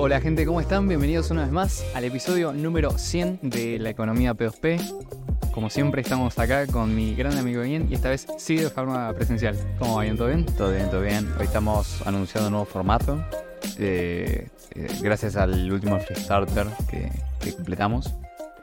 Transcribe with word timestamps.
Hola 0.00 0.20
gente, 0.20 0.46
¿cómo 0.46 0.60
están? 0.60 0.86
Bienvenidos 0.86 1.30
una 1.32 1.42
vez 1.42 1.50
más 1.50 1.84
al 1.94 2.04
episodio 2.04 2.52
número 2.52 2.96
100 2.96 3.40
de 3.42 3.80
la 3.80 3.90
economía 3.90 4.32
P2P. 4.32 5.50
Como 5.52 5.70
siempre 5.70 6.02
estamos 6.02 6.38
acá 6.38 6.68
con 6.68 6.94
mi 6.94 7.16
gran 7.16 7.36
amigo 7.36 7.64
Ian 7.64 7.90
y 7.90 7.94
esta 7.94 8.10
vez 8.10 8.26
sí 8.38 8.56
de 8.56 8.70
forma 8.70 9.12
presencial. 9.14 9.56
¿Cómo 9.78 9.96
va, 9.96 10.06
Ian? 10.06 10.16
¿Todo 10.16 10.28
bien? 10.28 10.46
Todo 10.46 10.70
bien, 10.72 10.88
todo 10.88 11.00
bien. 11.02 11.28
Hoy 11.38 11.46
estamos 11.46 12.06
anunciando 12.06 12.46
un 12.46 12.52
nuevo 12.52 12.64
formato. 12.66 13.20
eh, 13.78 14.48
eh, 14.76 14.88
gracias 15.02 15.34
al 15.34 15.70
último 15.72 15.98
Flipstarter 15.98 16.68
que, 16.88 17.10
que 17.40 17.52
completamos. 17.54 18.14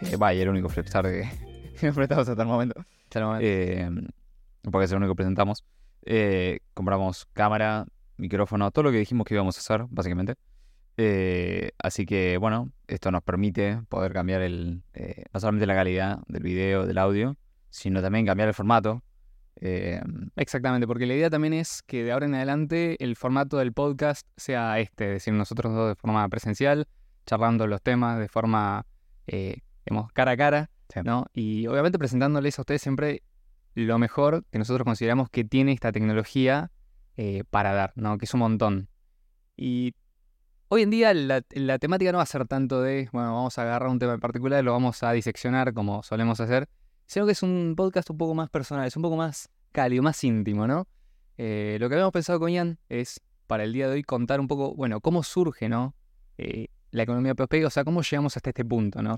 Eh, 0.02 0.16
Va, 0.16 0.34
y 0.34 0.40
el 0.40 0.48
único 0.48 0.70
Flipstarter 0.70 1.24
que, 1.24 1.30
que 1.80 1.88
completamos 1.88 2.30
hasta 2.30 2.42
el 2.42 2.48
momento. 2.48 2.80
Hasta 3.04 3.20
el 3.20 3.26
momento. 3.26 3.46
Eh, 3.46 3.90
porque 4.72 4.86
es 4.86 4.92
el 4.92 4.98
único 4.98 5.14
que 5.14 5.18
presentamos. 5.18 5.66
Eh, 6.06 6.60
compramos 6.74 7.26
cámara, 7.34 7.86
micrófono, 8.16 8.72
todo 8.72 8.84
lo 8.84 8.92
que 8.92 9.00
dijimos 9.00 9.28
que 9.28 9.34
íbamos 9.34 9.58
a 9.58 9.60
hacer, 9.60 9.86
básicamente. 9.90 10.36
Eh, 10.98 11.72
así 11.78 12.06
que, 12.06 12.38
bueno, 12.38 12.72
esto 12.88 13.12
nos 13.12 13.24
permite 13.24 13.82
poder 13.90 14.14
cambiar 14.14 14.42
el, 14.42 14.84
eh, 14.94 15.26
no 15.34 15.40
solamente 15.40 15.66
la 15.66 15.76
calidad 15.76 16.20
del 16.28 16.44
video, 16.44 16.86
del 16.86 16.98
audio, 16.98 17.38
sino 17.70 18.02
también 18.02 18.26
cambiar 18.26 18.48
el 18.48 18.54
formato. 18.54 19.04
Eh, 19.58 20.02
Exactamente, 20.36 20.88
porque 20.88 21.06
la 21.06 21.16
idea 21.16 21.30
también 21.30 21.54
es 21.54 21.82
que 21.84 22.04
de 22.04 22.12
ahora 22.12 22.26
en 22.26 22.36
adelante 22.36 23.02
el 23.04 23.16
formato 23.16 23.58
del 23.58 23.74
podcast 23.74 24.28
sea 24.38 24.80
este, 24.80 25.06
es 25.06 25.12
decir, 25.12 25.34
nosotros 25.34 25.74
dos 25.74 25.90
de 25.90 25.96
forma 25.96 26.28
presencial, 26.30 26.88
charlando 27.26 27.68
los 27.68 27.82
temas 27.82 28.20
de 28.20 28.28
forma, 28.28 28.86
digamos, 29.26 30.12
cara 30.14 30.32
a 30.32 30.38
cara, 30.38 30.70
Sí. 30.94 31.00
¿no? 31.04 31.26
Y 31.34 31.66
obviamente 31.66 31.98
presentándoles 31.98 32.60
a 32.60 32.62
ustedes 32.62 32.80
siempre 32.80 33.24
lo 33.74 33.98
mejor 33.98 34.46
que 34.52 34.60
nosotros 34.60 34.86
consideramos 34.86 35.32
que 35.32 35.44
tiene 35.44 35.72
esta 35.72 35.92
tecnología 35.92 36.70
para 37.50 37.74
dar, 37.74 37.92
¿no? 37.96 38.20
Que 38.20 38.26
es 38.26 38.34
un 38.36 38.42
montón. 38.42 38.88
Y 39.58 39.96
hoy 40.68 40.82
en 40.82 40.90
día 40.90 41.14
la, 41.14 41.44
la 41.52 41.80
temática 41.80 42.12
no 42.12 42.18
va 42.18 42.24
a 42.24 42.28
ser 42.28 42.48
tanto 42.48 42.82
de, 42.82 43.10
bueno, 43.12 43.34
vamos 43.34 43.58
a 43.58 43.64
agarrar 43.64 43.90
un 43.90 44.00
tema 44.00 44.14
en 44.14 44.20
particular 44.20 44.62
y 44.62 44.66
lo 44.66 44.72
vamos 44.72 45.04
a 45.04 45.12
diseccionar 45.12 45.74
como 45.74 46.04
solemos 46.04 46.40
hacer, 46.40 46.68
sino 47.06 47.26
que 47.26 47.34
es 47.34 47.44
un 47.44 47.74
podcast 47.78 48.10
un 48.10 48.18
poco 48.18 48.34
más 48.36 48.50
personal, 48.50 48.88
es 48.88 48.96
un 48.96 49.04
poco 49.04 49.16
más 49.16 49.50
cálido, 49.72 50.04
más 50.04 50.24
íntimo, 50.24 50.68
¿no? 50.68 50.88
Eh, 51.38 51.78
lo 51.80 51.90
que 51.90 51.96
habíamos 51.96 52.14
pensado 52.14 52.40
con 52.40 52.50
Ian 52.50 52.80
es, 52.90 53.22
para 53.48 53.64
el 53.64 53.74
día 53.74 53.88
de 53.88 53.96
hoy, 53.96 54.04
contar 54.04 54.40
un 54.40 54.48
poco, 54.48 54.74
bueno, 54.76 55.02
cómo 55.02 55.24
surge, 55.24 55.70
¿no? 55.70 55.96
Eh, 56.38 56.68
la 56.92 57.04
economía 57.04 57.36
prospectiva, 57.36 57.68
o 57.68 57.72
sea, 57.72 57.84
cómo 57.84 58.02
llegamos 58.02 58.38
hasta 58.38 58.50
este 58.50 58.66
punto, 58.66 59.02
¿no? 59.02 59.18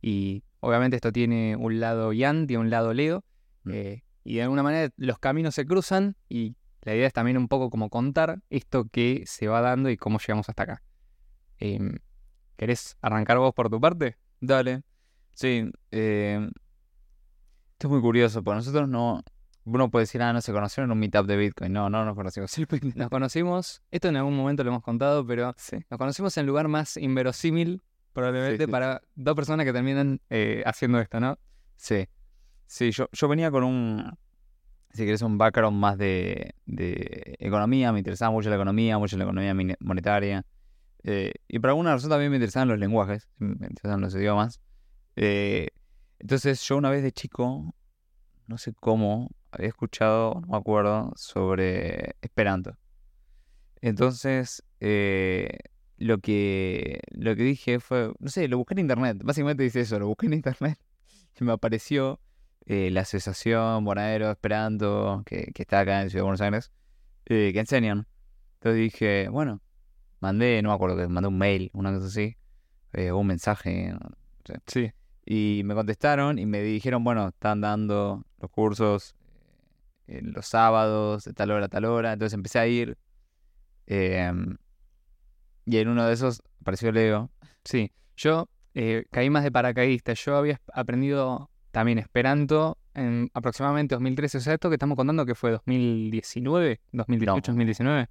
Y 0.00 0.44
obviamente 0.60 0.96
esto 0.96 1.10
tiene 1.10 1.56
un 1.56 1.80
lado 1.80 2.12
Ian, 2.12 2.46
tiene 2.46 2.60
un 2.60 2.70
lado 2.70 2.92
Leo, 2.92 3.24
Mm. 3.64 3.70
eh, 3.74 4.04
y 4.24 4.36
de 4.36 4.42
alguna 4.42 4.62
manera 4.62 4.92
los 4.96 5.18
caminos 5.18 5.54
se 5.54 5.64
cruzan 5.66 6.16
y 6.28 6.54
la 6.82 6.94
idea 6.94 7.06
es 7.06 7.12
también 7.12 7.36
un 7.38 7.48
poco 7.48 7.70
como 7.70 7.90
contar 7.90 8.40
esto 8.50 8.86
que 8.90 9.24
se 9.26 9.48
va 9.48 9.60
dando 9.60 9.90
y 9.90 9.96
cómo 9.96 10.18
llegamos 10.18 10.48
hasta 10.48 10.62
acá. 10.62 10.82
Em, 11.58 11.96
¿Querés 12.56 12.96
arrancar 13.02 13.38
vos 13.38 13.52
por 13.54 13.68
tu 13.70 13.80
parte? 13.80 14.16
Dale. 14.40 14.82
Sí, 15.32 15.70
eh, 15.90 16.48
esto 17.72 17.86
es 17.86 17.90
muy 17.90 18.00
curioso, 18.00 18.42
porque 18.42 18.56
nosotros 18.56 18.88
no. 18.88 19.22
Uno 19.64 19.90
puede 19.90 20.04
decir, 20.04 20.22
ah, 20.22 20.32
no 20.32 20.40
se 20.40 20.52
conocieron 20.52 20.88
en 20.88 20.92
un 20.92 20.98
meetup 20.98 21.26
de 21.26 21.36
Bitcoin. 21.36 21.72
No, 21.72 21.90
no 21.90 22.04
nos 22.04 22.14
conocimos. 22.14 22.50
Nos 22.96 23.10
conocimos, 23.10 23.82
esto 23.90 24.08
en 24.08 24.16
algún 24.16 24.34
momento 24.34 24.64
lo 24.64 24.70
hemos 24.70 24.82
contado, 24.82 25.26
pero 25.26 25.54
Sí. 25.58 25.76
nos 25.90 25.98
conocimos 25.98 26.34
en 26.38 26.40
el 26.42 26.46
lugar 26.46 26.68
más 26.68 26.96
inverosímil 26.96 27.82
probablemente 28.14 28.56
Sí, 28.56 28.64
sí. 28.64 28.70
para 28.70 29.02
dos 29.14 29.34
personas 29.36 29.66
que 29.66 29.72
terminan 29.72 30.20
eh, 30.30 30.62
haciendo 30.64 30.98
esto, 31.00 31.20
¿no? 31.20 31.38
Sí. 31.76 32.08
Sí, 32.66 32.90
yo, 32.92 33.08
yo 33.12 33.28
venía 33.28 33.50
con 33.50 33.62
un. 33.62 34.18
Si 34.92 35.04
querés, 35.04 35.22
un 35.22 35.38
background 35.38 35.78
más 35.78 35.98
de, 35.98 36.54
de 36.66 37.36
economía. 37.38 37.92
Me 37.92 37.98
interesaba 37.98 38.30
mucho 38.30 38.48
la 38.48 38.56
economía, 38.56 38.98
mucho 38.98 39.16
la 39.16 39.24
economía 39.24 39.54
monetaria. 39.80 40.44
eh, 41.04 41.32
y 41.46 41.58
por 41.58 41.70
alguna 41.70 41.92
razón 41.94 42.10
también 42.10 42.30
me 42.30 42.36
interesaban 42.36 42.68
los 42.68 42.78
lenguajes, 42.78 43.28
me 43.38 43.52
interesaban 43.66 44.00
los 44.00 44.14
idiomas. 44.14 44.60
Eh, 45.16 45.68
entonces, 46.18 46.60
yo 46.62 46.76
una 46.76 46.90
vez 46.90 47.02
de 47.02 47.12
chico, 47.12 47.74
no 48.46 48.58
sé 48.58 48.72
cómo, 48.74 49.30
había 49.50 49.68
escuchado, 49.68 50.40
no 50.42 50.48
me 50.48 50.56
acuerdo, 50.56 51.12
sobre 51.16 52.16
Esperanto. 52.20 52.76
Entonces, 53.80 54.62
eh, 54.80 55.58
lo 55.96 56.18
que, 56.18 57.00
lo 57.10 57.34
que 57.36 57.42
dije 57.42 57.80
fue, 57.80 58.12
no 58.18 58.28
sé, 58.28 58.48
lo 58.48 58.58
busqué 58.58 58.74
en 58.74 58.80
internet. 58.80 59.18
Básicamente 59.22 59.62
dice 59.62 59.80
eso, 59.80 59.98
lo 59.98 60.08
busqué 60.08 60.26
en 60.26 60.34
internet 60.34 60.78
y 61.40 61.44
me 61.44 61.52
apareció 61.52 62.20
eh, 62.68 62.90
la 62.92 63.00
Asociación 63.02 63.84
Bonadero 63.84 64.30
Esperanto, 64.30 65.22
que, 65.26 65.50
que 65.54 65.62
está 65.62 65.80
acá 65.80 66.02
en 66.02 66.10
Ciudad 66.10 66.20
de 66.20 66.24
Buenos 66.24 66.40
Aires, 66.42 66.72
eh, 67.26 67.50
que 67.52 67.60
enseñan. 67.60 68.06
Entonces 68.54 68.80
dije, 68.82 69.28
bueno, 69.30 69.60
mandé, 70.20 70.62
no 70.62 70.68
me 70.70 70.74
acuerdo, 70.76 70.96
que 70.96 71.08
mandé 71.08 71.28
un 71.28 71.38
mail, 71.38 71.70
una 71.74 71.92
cosa 71.92 72.06
así, 72.06 72.36
eh, 72.92 73.12
un 73.12 73.26
mensaje, 73.26 73.92
no 73.92 73.98
sé. 74.44 74.54
Sí. 74.66 74.92
Y 75.26 75.62
me 75.64 75.74
contestaron 75.74 76.38
y 76.38 76.46
me 76.46 76.62
dijeron, 76.62 77.04
bueno, 77.04 77.28
están 77.28 77.60
dando 77.60 78.24
los 78.38 78.50
cursos 78.50 79.14
los 80.06 80.46
sábados, 80.46 81.24
de 81.24 81.34
tal 81.34 81.50
hora 81.50 81.66
a 81.66 81.68
tal 81.68 81.84
hora. 81.84 82.12
Entonces 82.14 82.34
empecé 82.34 82.58
a 82.58 82.66
ir. 82.66 82.96
em, 83.86 84.56
y 85.66 85.76
en 85.78 85.88
uno 85.88 86.06
de 86.06 86.14
esos 86.14 86.42
apareció 86.60 86.92
Leo. 86.92 87.30
Sí, 87.64 87.92
yo 88.16 88.48
caí 89.10 89.28
más 89.30 89.44
de 89.44 89.52
paracaidista. 89.52 90.12
Yo 90.14 90.36
había 90.36 90.54
ap- 90.54 90.70
aprendido 90.78 91.50
también 91.70 91.98
Esperanto 91.98 92.78
en 92.94 93.30
aproximadamente 93.34 93.94
2013. 93.94 94.38
O 94.38 94.40
sea, 94.40 94.54
esto 94.54 94.68
que 94.68 94.74
estamos 94.76 94.96
contando 94.96 95.24
que 95.26 95.34
fue 95.34 95.50
2019, 95.52 96.80
2018, 96.92 97.52
2019. 97.52 98.08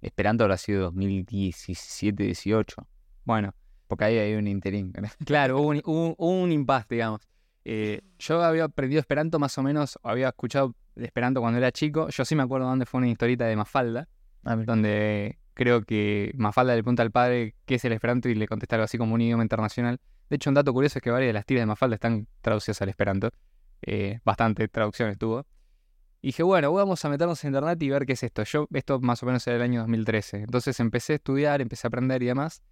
Esperando 0.00 0.44
habrá 0.44 0.56
sido 0.56 0.82
2017, 0.84 2.22
18. 2.22 2.86
Bueno, 3.24 3.54
Porque 3.86 4.04
ahí 4.04 4.18
hay 4.18 4.34
un 4.34 4.46
interín. 4.46 4.92
claro, 5.24 5.60
hubo 5.60 5.68
un, 5.68 5.82
hubo 5.84 6.42
un 6.42 6.52
impasse, 6.52 6.86
digamos. 6.90 7.20
Eh, 7.64 8.02
yo 8.18 8.42
había 8.42 8.64
aprendido 8.64 9.00
Esperanto 9.00 9.38
más 9.38 9.56
o 9.56 9.62
menos, 9.62 9.98
o 10.02 10.08
había 10.08 10.28
escuchado 10.28 10.74
Esperanto 10.96 11.40
cuando 11.40 11.58
era 11.58 11.72
chico. 11.72 12.08
Yo 12.08 12.24
sí 12.24 12.34
me 12.34 12.42
acuerdo 12.42 12.66
dónde 12.66 12.86
fue 12.86 12.98
una 12.98 13.08
historieta 13.08 13.46
de 13.46 13.56
Mafalda, 13.56 14.08
Ah, 14.44 14.56
donde 14.56 15.38
creo 15.54 15.82
que 15.82 16.32
Mafalda 16.36 16.74
le 16.74 16.82
pregunta 16.82 17.02
al 17.02 17.10
padre 17.10 17.54
qué 17.64 17.76
es 17.76 17.84
el 17.84 17.92
Esperanto 17.92 18.28
y 18.28 18.34
le 18.34 18.46
contesta 18.46 18.76
algo 18.76 18.84
así 18.84 18.98
como 18.98 19.14
un 19.14 19.20
idioma 19.20 19.42
internacional. 19.42 20.00
De 20.28 20.36
hecho, 20.36 20.50
un 20.50 20.54
dato 20.54 20.72
curioso 20.72 20.98
es 20.98 21.02
que 21.02 21.10
varias 21.10 21.28
de 21.28 21.32
las 21.34 21.46
tiras 21.46 21.62
de 21.62 21.66
Mafalda 21.66 21.94
están 21.94 22.26
traducidas 22.40 22.80
al 22.82 22.88
Esperanto. 22.88 23.30
Eh, 23.82 24.20
bastante 24.24 24.68
traducciones 24.68 25.18
tuvo. 25.18 25.46
Y 26.22 26.28
dije, 26.28 26.42
bueno, 26.42 26.72
vamos 26.72 27.04
a 27.04 27.10
meternos 27.10 27.44
en 27.44 27.48
internet 27.48 27.82
y 27.82 27.90
ver 27.90 28.06
qué 28.06 28.14
es 28.14 28.22
esto. 28.22 28.44
Yo, 28.44 28.66
esto 28.72 28.98
más 29.00 29.22
o 29.22 29.26
menos 29.26 29.46
era 29.46 29.56
el 29.56 29.62
año 29.62 29.80
2013. 29.80 30.38
Entonces 30.38 30.80
empecé 30.80 31.12
a 31.12 31.16
estudiar, 31.16 31.60
empecé 31.60 31.86
a 31.86 31.88
aprender 31.88 32.22
y 32.22 32.26
demás. 32.26 32.62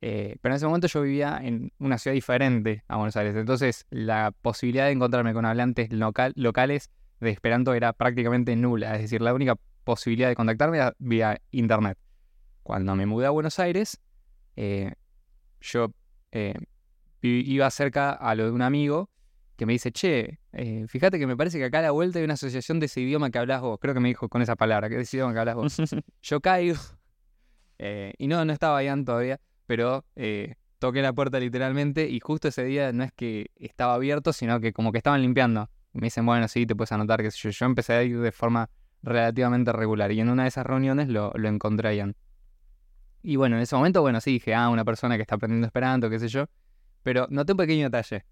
Eh, 0.00 0.36
pero 0.40 0.54
en 0.54 0.56
ese 0.56 0.66
momento 0.66 0.88
yo 0.88 1.02
vivía 1.02 1.38
en 1.42 1.72
una 1.78 1.98
ciudad 1.98 2.14
diferente 2.14 2.84
a 2.88 2.96
Buenos 2.96 3.14
Aires. 3.16 3.36
Entonces 3.36 3.86
la 3.90 4.32
posibilidad 4.40 4.86
de 4.86 4.92
encontrarme 4.92 5.34
con 5.34 5.44
hablantes 5.44 5.92
local, 5.92 6.32
locales 6.36 6.90
de 7.20 7.30
Esperanto 7.30 7.74
era 7.74 7.92
prácticamente 7.92 8.56
nula. 8.56 8.94
Es 8.94 9.02
decir, 9.02 9.20
la 9.20 9.34
única 9.34 9.56
posibilidad 9.84 10.28
de 10.28 10.34
contactarme 10.34 10.78
era 10.78 10.94
vía 10.98 11.38
internet. 11.50 11.98
Cuando 12.62 12.96
me 12.96 13.04
mudé 13.04 13.26
a 13.26 13.30
Buenos 13.30 13.58
Aires, 13.58 14.00
eh, 14.56 14.94
yo 15.60 15.92
iba 17.28 17.70
cerca 17.70 18.12
a 18.12 18.34
lo 18.34 18.44
de 18.44 18.50
un 18.50 18.62
amigo 18.62 19.10
que 19.56 19.66
me 19.66 19.74
dice, 19.74 19.92
che, 19.92 20.40
eh, 20.52 20.86
fíjate 20.88 21.18
que 21.18 21.26
me 21.26 21.36
parece 21.36 21.58
que 21.58 21.64
acá 21.64 21.78
a 21.78 21.82
la 21.82 21.90
vuelta 21.90 22.18
hay 22.18 22.24
una 22.24 22.34
asociación 22.34 22.80
de 22.80 22.86
ese 22.86 23.00
idioma 23.00 23.30
que 23.30 23.38
hablas 23.38 23.60
vos. 23.60 23.78
Creo 23.80 23.94
que 23.94 24.00
me 24.00 24.08
dijo 24.08 24.28
con 24.28 24.42
esa 24.42 24.56
palabra, 24.56 24.88
que 24.88 24.96
es 24.96 25.02
ese 25.02 25.18
idioma 25.18 25.32
que 25.32 25.38
hablas 25.38 25.54
vos. 25.54 25.76
Yo 26.22 26.40
caigo. 26.40 26.76
eh, 27.78 28.12
y 28.18 28.26
no, 28.26 28.44
no 28.44 28.52
estaba 28.52 28.82
Ian 28.82 29.04
todavía, 29.04 29.40
pero 29.66 30.04
eh, 30.16 30.54
toqué 30.78 31.02
la 31.02 31.12
puerta 31.12 31.38
literalmente 31.38 32.08
y 32.08 32.18
justo 32.18 32.48
ese 32.48 32.64
día 32.64 32.92
no 32.92 33.04
es 33.04 33.12
que 33.12 33.50
estaba 33.56 33.94
abierto, 33.94 34.32
sino 34.32 34.58
que 34.58 34.72
como 34.72 34.90
que 34.90 34.98
estaban 34.98 35.22
limpiando. 35.22 35.70
Y 35.94 35.98
me 35.98 36.06
dicen, 36.06 36.26
bueno, 36.26 36.48
sí, 36.48 36.66
te 36.66 36.74
puedes 36.74 36.92
anotar, 36.92 37.22
qué 37.22 37.30
sé 37.30 37.38
yo. 37.38 37.50
Yo 37.50 37.66
empecé 37.66 37.92
a 37.92 38.02
ir 38.02 38.18
de 38.18 38.32
forma 38.32 38.70
relativamente 39.02 39.72
regular 39.72 40.10
y 40.12 40.20
en 40.20 40.28
una 40.28 40.42
de 40.42 40.48
esas 40.48 40.64
reuniones 40.64 41.08
lo, 41.08 41.32
lo 41.34 41.48
encontré 41.48 41.90
a 41.90 41.94
Ian. 41.94 42.16
Y 43.22 43.36
bueno, 43.36 43.56
en 43.56 43.62
ese 43.62 43.76
momento, 43.76 44.00
bueno, 44.00 44.20
sí, 44.20 44.32
dije, 44.32 44.54
ah, 44.54 44.68
una 44.68 44.84
persona 44.84 45.16
que 45.16 45.22
está 45.22 45.36
aprendiendo 45.36 45.66
Esperanto, 45.66 46.10
qué 46.10 46.18
sé 46.18 46.26
yo. 46.26 46.46
Pero 47.02 47.26
noté 47.30 47.52
un 47.52 47.58
pequeño 47.58 47.84
detalle. 47.84 48.24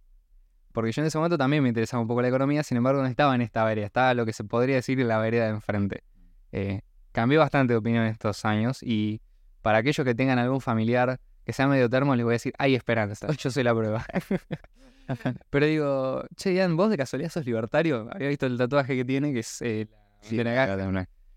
Porque 0.73 0.93
yo 0.93 1.03
en 1.03 1.07
ese 1.07 1.19
momento 1.19 1.37
también 1.37 1.63
me 1.63 1.69
interesaba 1.69 2.01
un 2.01 2.09
poco 2.09 2.23
la 2.23 2.29
economía, 2.29 2.63
sin 2.63 2.77
embargo 2.77 3.03
no 3.03 3.09
estaba 3.09 3.35
en 3.35 3.41
esta 3.41 3.65
vereda, 3.65 3.87
estaba 3.87 4.15
lo 4.15 4.25
que 4.25 4.33
se 4.33 4.45
podría 4.45 4.77
decir 4.77 4.99
la 5.01 5.19
vereda 5.19 5.45
de 5.45 5.51
enfrente. 5.51 6.05
Eh, 6.53 6.83
cambió 7.13 7.41
bastante 7.41 7.73
de 7.73 7.79
opinión 7.79 8.05
en 8.05 8.13
estos 8.13 8.45
años 8.45 8.83
y 8.83 9.21
para 9.63 9.79
aquellos 9.79 10.05
que 10.05 10.15
tengan 10.15 10.39
algún 10.39 10.61
familiar 10.61 11.19
que 11.45 11.53
sea 11.53 11.67
medio 11.67 11.91
termo, 11.91 12.15
les 12.15 12.25
voy 12.25 12.33
a 12.33 12.35
decir, 12.35 12.53
hay 12.59 12.75
esperanza, 12.77 13.27
yo 13.39 13.51
soy 13.51 13.65
la 13.65 13.75
prueba. 13.75 14.05
Pero 15.51 15.67
digo, 15.67 16.25
che, 16.37 16.55
Ian, 16.55 16.77
¿vos 16.77 16.89
de 16.89 16.97
casualidad 16.97 17.31
sos 17.31 17.45
libertario? 17.45 18.09
Había 18.13 18.29
visto 18.29 18.47
el 18.47 18.57
tatuaje 18.57 18.95
que 18.95 19.05
tiene, 19.05 19.33
que 19.33 19.41
es 19.41 19.61
eh, 19.63 19.89
la 19.91 19.99
Sí, 20.21 20.39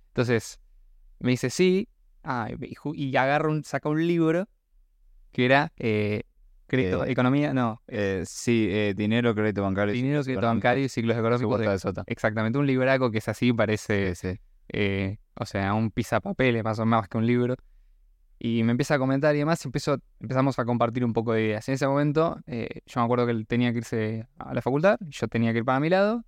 entonces, 0.09 0.59
me 1.19 1.31
dice 1.31 1.49
sí. 1.49 1.89
Ah, 2.23 2.49
y, 2.51 2.75
y 2.93 3.17
agarra 3.17 3.49
un, 3.49 3.63
saca 3.63 3.89
un 3.89 4.05
libro 4.05 4.47
que 5.31 5.45
era 5.45 5.73
eh, 5.77 6.23
crédito, 6.67 7.05
Eh, 7.05 7.11
economía, 7.11 7.53
no, 7.53 7.81
Eh, 7.87 8.23
sí, 8.25 8.67
eh, 8.69 8.93
dinero, 8.95 9.33
crédito 9.35 9.61
bancario. 9.63 9.93
dinero, 9.93 10.23
crédito 10.23 10.41
bancario 10.45 10.85
y 10.85 10.89
ciclos 10.89 11.17
económicos. 11.17 11.59
De- 11.59 11.67
de 11.69 11.79
sota. 11.79 12.03
exactamente, 12.07 12.57
un 12.59 12.67
libraco 12.67 13.11
que 13.11 13.17
es 13.19 13.27
así, 13.29 13.53
parece, 13.53 14.15
Sí, 14.15 14.35
sí. 14.71 15.19
o 15.35 15.45
sea, 15.45 15.73
un 15.73 15.91
pisapapeles 15.91 16.63
más 16.63 16.79
o 16.79 16.85
menos 16.85 17.07
que 17.07 17.17
un 17.17 17.25
libro. 17.27 17.55
Y 18.39 18.63
me 18.63 18.71
empieza 18.71 18.95
a 18.95 18.99
comentar 18.99 19.33
y 19.35 19.39
demás, 19.39 19.63
y 19.63 19.67
empiezo, 19.69 19.97
empezamos 20.19 20.59
a 20.59 20.65
compartir 20.65 21.05
un 21.05 21.13
poco 21.13 21.31
de 21.33 21.43
ideas. 21.45 21.67
En 21.69 21.75
ese 21.75 21.87
momento, 21.87 22.39
yo 22.85 22.99
me 22.99 23.03
acuerdo 23.05 23.25
que 23.25 23.31
él 23.31 23.47
tenía 23.47 23.71
que 23.71 23.77
irse 23.77 24.27
a 24.37 24.53
la 24.53 24.61
facultad, 24.61 24.97
yo 25.01 25.27
tenía 25.29 25.53
que 25.53 25.59
ir 25.59 25.65
para 25.65 25.79
mi 25.79 25.87
lado, 25.89 26.25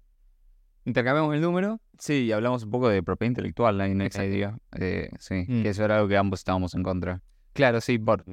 intercambiamos 0.85 1.33
el 1.35 1.41
número. 1.41 1.79
Sí, 1.97 2.25
y 2.25 2.31
hablamos 2.31 2.63
un 2.63 2.69
poco 2.71 2.87
de 2.89 3.01
propiedad 3.03 3.31
intelectual 3.31 3.77
idea. 4.23 4.57
Eh, 4.79 5.09
sí, 5.19 5.45
Mm. 5.47 5.63
que 5.63 5.69
eso 5.69 5.83
era 5.83 5.95
algo 5.97 6.07
que 6.07 6.15
ambos 6.17 6.39
estábamos 6.39 6.73
en 6.75 6.83
contra. 6.83 7.21
Claro, 7.53 7.81
sí, 7.81 7.97
por, 7.97 8.23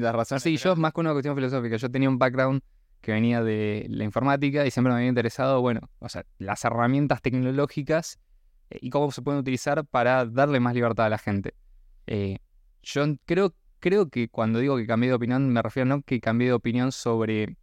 las 0.00 0.14
razones. 0.14 0.42
Sí, 0.42 0.56
yo 0.56 0.76
más 0.76 0.92
que 0.92 1.00
una 1.00 1.12
cuestión 1.12 1.34
filosófica, 1.34 1.76
yo 1.76 1.90
tenía 1.90 2.08
un 2.08 2.18
background 2.18 2.60
que 3.00 3.12
venía 3.12 3.42
de 3.42 3.86
la 3.88 4.04
informática 4.04 4.66
y 4.66 4.70
siempre 4.70 4.92
me 4.92 4.98
había 4.98 5.08
interesado, 5.08 5.60
bueno, 5.60 5.80
o 5.98 6.08
sea, 6.08 6.24
las 6.38 6.64
herramientas 6.64 7.22
tecnológicas 7.22 8.18
eh, 8.70 8.78
y 8.80 8.90
cómo 8.90 9.10
se 9.10 9.22
pueden 9.22 9.40
utilizar 9.40 9.84
para 9.84 10.24
darle 10.26 10.60
más 10.60 10.74
libertad 10.74 11.06
a 11.06 11.10
la 11.10 11.18
gente. 11.18 11.54
Eh, 12.06 12.38
yo 12.82 13.04
creo, 13.24 13.54
creo 13.80 14.08
que 14.08 14.28
cuando 14.28 14.58
digo 14.58 14.76
que 14.76 14.86
cambié 14.86 15.10
de 15.10 15.14
opinión, 15.14 15.48
me 15.50 15.62
refiero 15.62 15.86
no 15.88 16.02
que 16.02 16.20
cambié 16.20 16.48
de 16.48 16.54
opinión 16.54 16.90
sobre 16.92 17.56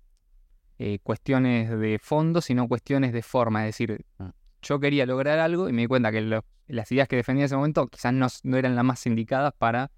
eh, 0.80 1.00
cuestiones 1.04 1.70
de 1.78 2.00
fondo, 2.02 2.42
sino 2.42 2.68
cuestiones 2.68 3.14
de 3.14 3.22
forma. 3.22 3.62
Es 3.68 3.76
decir, 3.78 4.06
Ah. 4.20 4.32
yo 4.62 4.80
quería 4.80 5.06
lograr 5.06 5.40
algo 5.40 5.70
y 5.70 5.74
me 5.74 5.82
di 5.84 5.88
cuenta 5.88 6.12
que 6.12 6.22
lo- 6.22 6.46
las 6.68 6.92
ideas 6.92 7.08
que 7.08 7.16
defendía 7.18 7.44
en 7.44 7.46
ese 7.46 7.56
momento 7.56 7.88
quizás 7.88 8.14
no, 8.14 8.28
no 8.44 8.58
eran 8.58 8.76
las 8.76 8.84
más 8.86 9.06
indicadas 9.06 9.54
para 9.58 9.92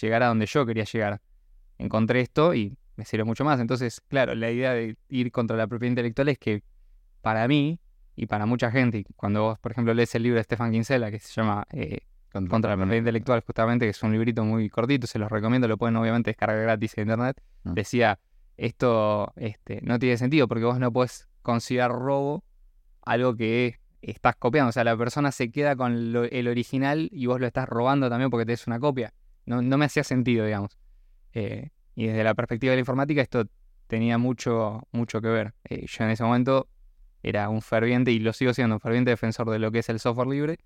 llegar 0.00 0.22
a 0.22 0.28
donde 0.28 0.46
yo 0.46 0.64
quería 0.66 0.84
llegar 0.84 1.20
encontré 1.78 2.20
esto 2.20 2.54
y 2.54 2.76
me 2.96 3.04
sirve 3.04 3.24
mucho 3.24 3.44
más. 3.44 3.60
Entonces, 3.60 4.00
claro, 4.08 4.34
la 4.34 4.50
idea 4.50 4.72
de 4.72 4.96
ir 5.08 5.30
contra 5.32 5.56
la 5.56 5.66
propiedad 5.66 5.90
intelectual 5.90 6.28
es 6.30 6.38
que 6.38 6.62
para 7.20 7.46
mí 7.48 7.78
y 8.14 8.26
para 8.26 8.46
mucha 8.46 8.70
gente, 8.70 9.04
cuando 9.16 9.42
vos, 9.42 9.58
por 9.58 9.72
ejemplo, 9.72 9.92
lees 9.92 10.14
el 10.14 10.22
libro 10.22 10.38
de 10.38 10.44
Stefan 10.44 10.72
Kinsella 10.72 11.10
que 11.10 11.18
se 11.18 11.32
llama 11.32 11.66
eh, 11.70 12.00
Contra 12.50 12.70
la 12.72 12.76
propiedad 12.76 12.98
intelectual, 12.98 13.42
justamente, 13.46 13.86
que 13.86 13.90
es 13.90 14.02
un 14.02 14.12
librito 14.12 14.44
muy 14.44 14.68
cortito, 14.68 15.06
se 15.06 15.18
los 15.18 15.30
recomiendo, 15.30 15.66
lo 15.68 15.78
pueden 15.78 15.96
obviamente 15.96 16.30
descargar 16.30 16.60
gratis 16.62 16.92
en 16.98 17.02
internet, 17.04 17.40
Mm. 17.64 17.72
decía, 17.74 18.18
esto 18.58 19.32
este, 19.36 19.80
no 19.82 19.98
tiene 19.98 20.16
sentido 20.18 20.46
porque 20.46 20.64
vos 20.64 20.78
no 20.78 20.92
podés 20.92 21.28
considerar 21.42 21.92
robo 21.92 22.44
algo 23.02 23.34
que 23.36 23.78
estás 24.02 24.36
copiando. 24.36 24.68
O 24.68 24.72
sea, 24.72 24.84
la 24.84 24.96
persona 24.96 25.32
se 25.32 25.50
queda 25.50 25.76
con 25.76 26.12
lo- 26.12 26.24
el 26.24 26.48
original 26.48 27.08
y 27.10 27.26
vos 27.26 27.40
lo 27.40 27.46
estás 27.46 27.68
robando 27.68 28.08
también 28.10 28.30
porque 28.30 28.44
tenés 28.46 28.66
una 28.66 28.78
copia. 28.80 29.12
No, 29.46 29.62
no 29.62 29.78
me 29.78 29.84
hacía 29.86 30.04
sentido, 30.04 30.44
digamos. 30.44 30.76
Eh, 31.38 31.68
y 31.94 32.06
desde 32.06 32.24
la 32.24 32.34
perspectiva 32.34 32.70
de 32.70 32.76
la 32.76 32.80
informática 32.80 33.20
esto 33.20 33.44
tenía 33.88 34.16
mucho, 34.16 34.88
mucho 34.90 35.20
que 35.20 35.28
ver. 35.28 35.52
Eh, 35.64 35.84
yo 35.86 36.04
en 36.04 36.10
ese 36.10 36.24
momento 36.24 36.66
era 37.22 37.50
un 37.50 37.60
ferviente, 37.60 38.10
y 38.10 38.20
lo 38.20 38.32
sigo 38.32 38.54
siendo, 38.54 38.76
un 38.76 38.80
ferviente 38.80 39.10
defensor 39.10 39.50
de 39.50 39.58
lo 39.58 39.70
que 39.70 39.80
es 39.80 39.88
el 39.90 40.00
software 40.00 40.28
libre 40.28 40.58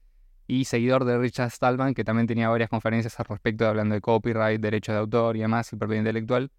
y 0.46 0.67
seguidor 0.67 1.05
de 1.05 1.19
Richard 1.19 1.50
Stallman, 1.50 1.93
que 1.93 2.05
también 2.05 2.28
tenía 2.28 2.49
varias 2.49 2.70
conferencias 2.70 3.19
al 3.19 3.26
respecto 3.26 3.67
hablando 3.67 3.96
de 3.96 4.00
copyright, 4.00 4.61
derechos 4.61 4.93
de 4.94 5.00
autor 5.00 5.37
y 5.37 5.40
demás, 5.40 5.72
y 5.72 5.76
propiedad 5.76 6.02
intelectual. 6.02 6.52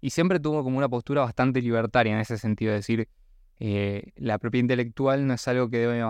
Y 0.00 0.10
siempre 0.10 0.38
tuvo 0.38 0.62
como 0.62 0.78
una 0.78 0.88
postura 0.88 1.22
bastante 1.22 1.60
libertaria 1.60 2.12
en 2.12 2.20
ese 2.20 2.38
sentido, 2.38 2.72
es 2.72 2.78
decir, 2.78 3.08
eh, 3.58 4.12
la 4.14 4.38
propiedad 4.38 4.62
intelectual 4.62 5.26
no 5.26 5.34
es 5.34 5.48
algo 5.48 5.68
que 5.70 5.78
debe 5.78 6.04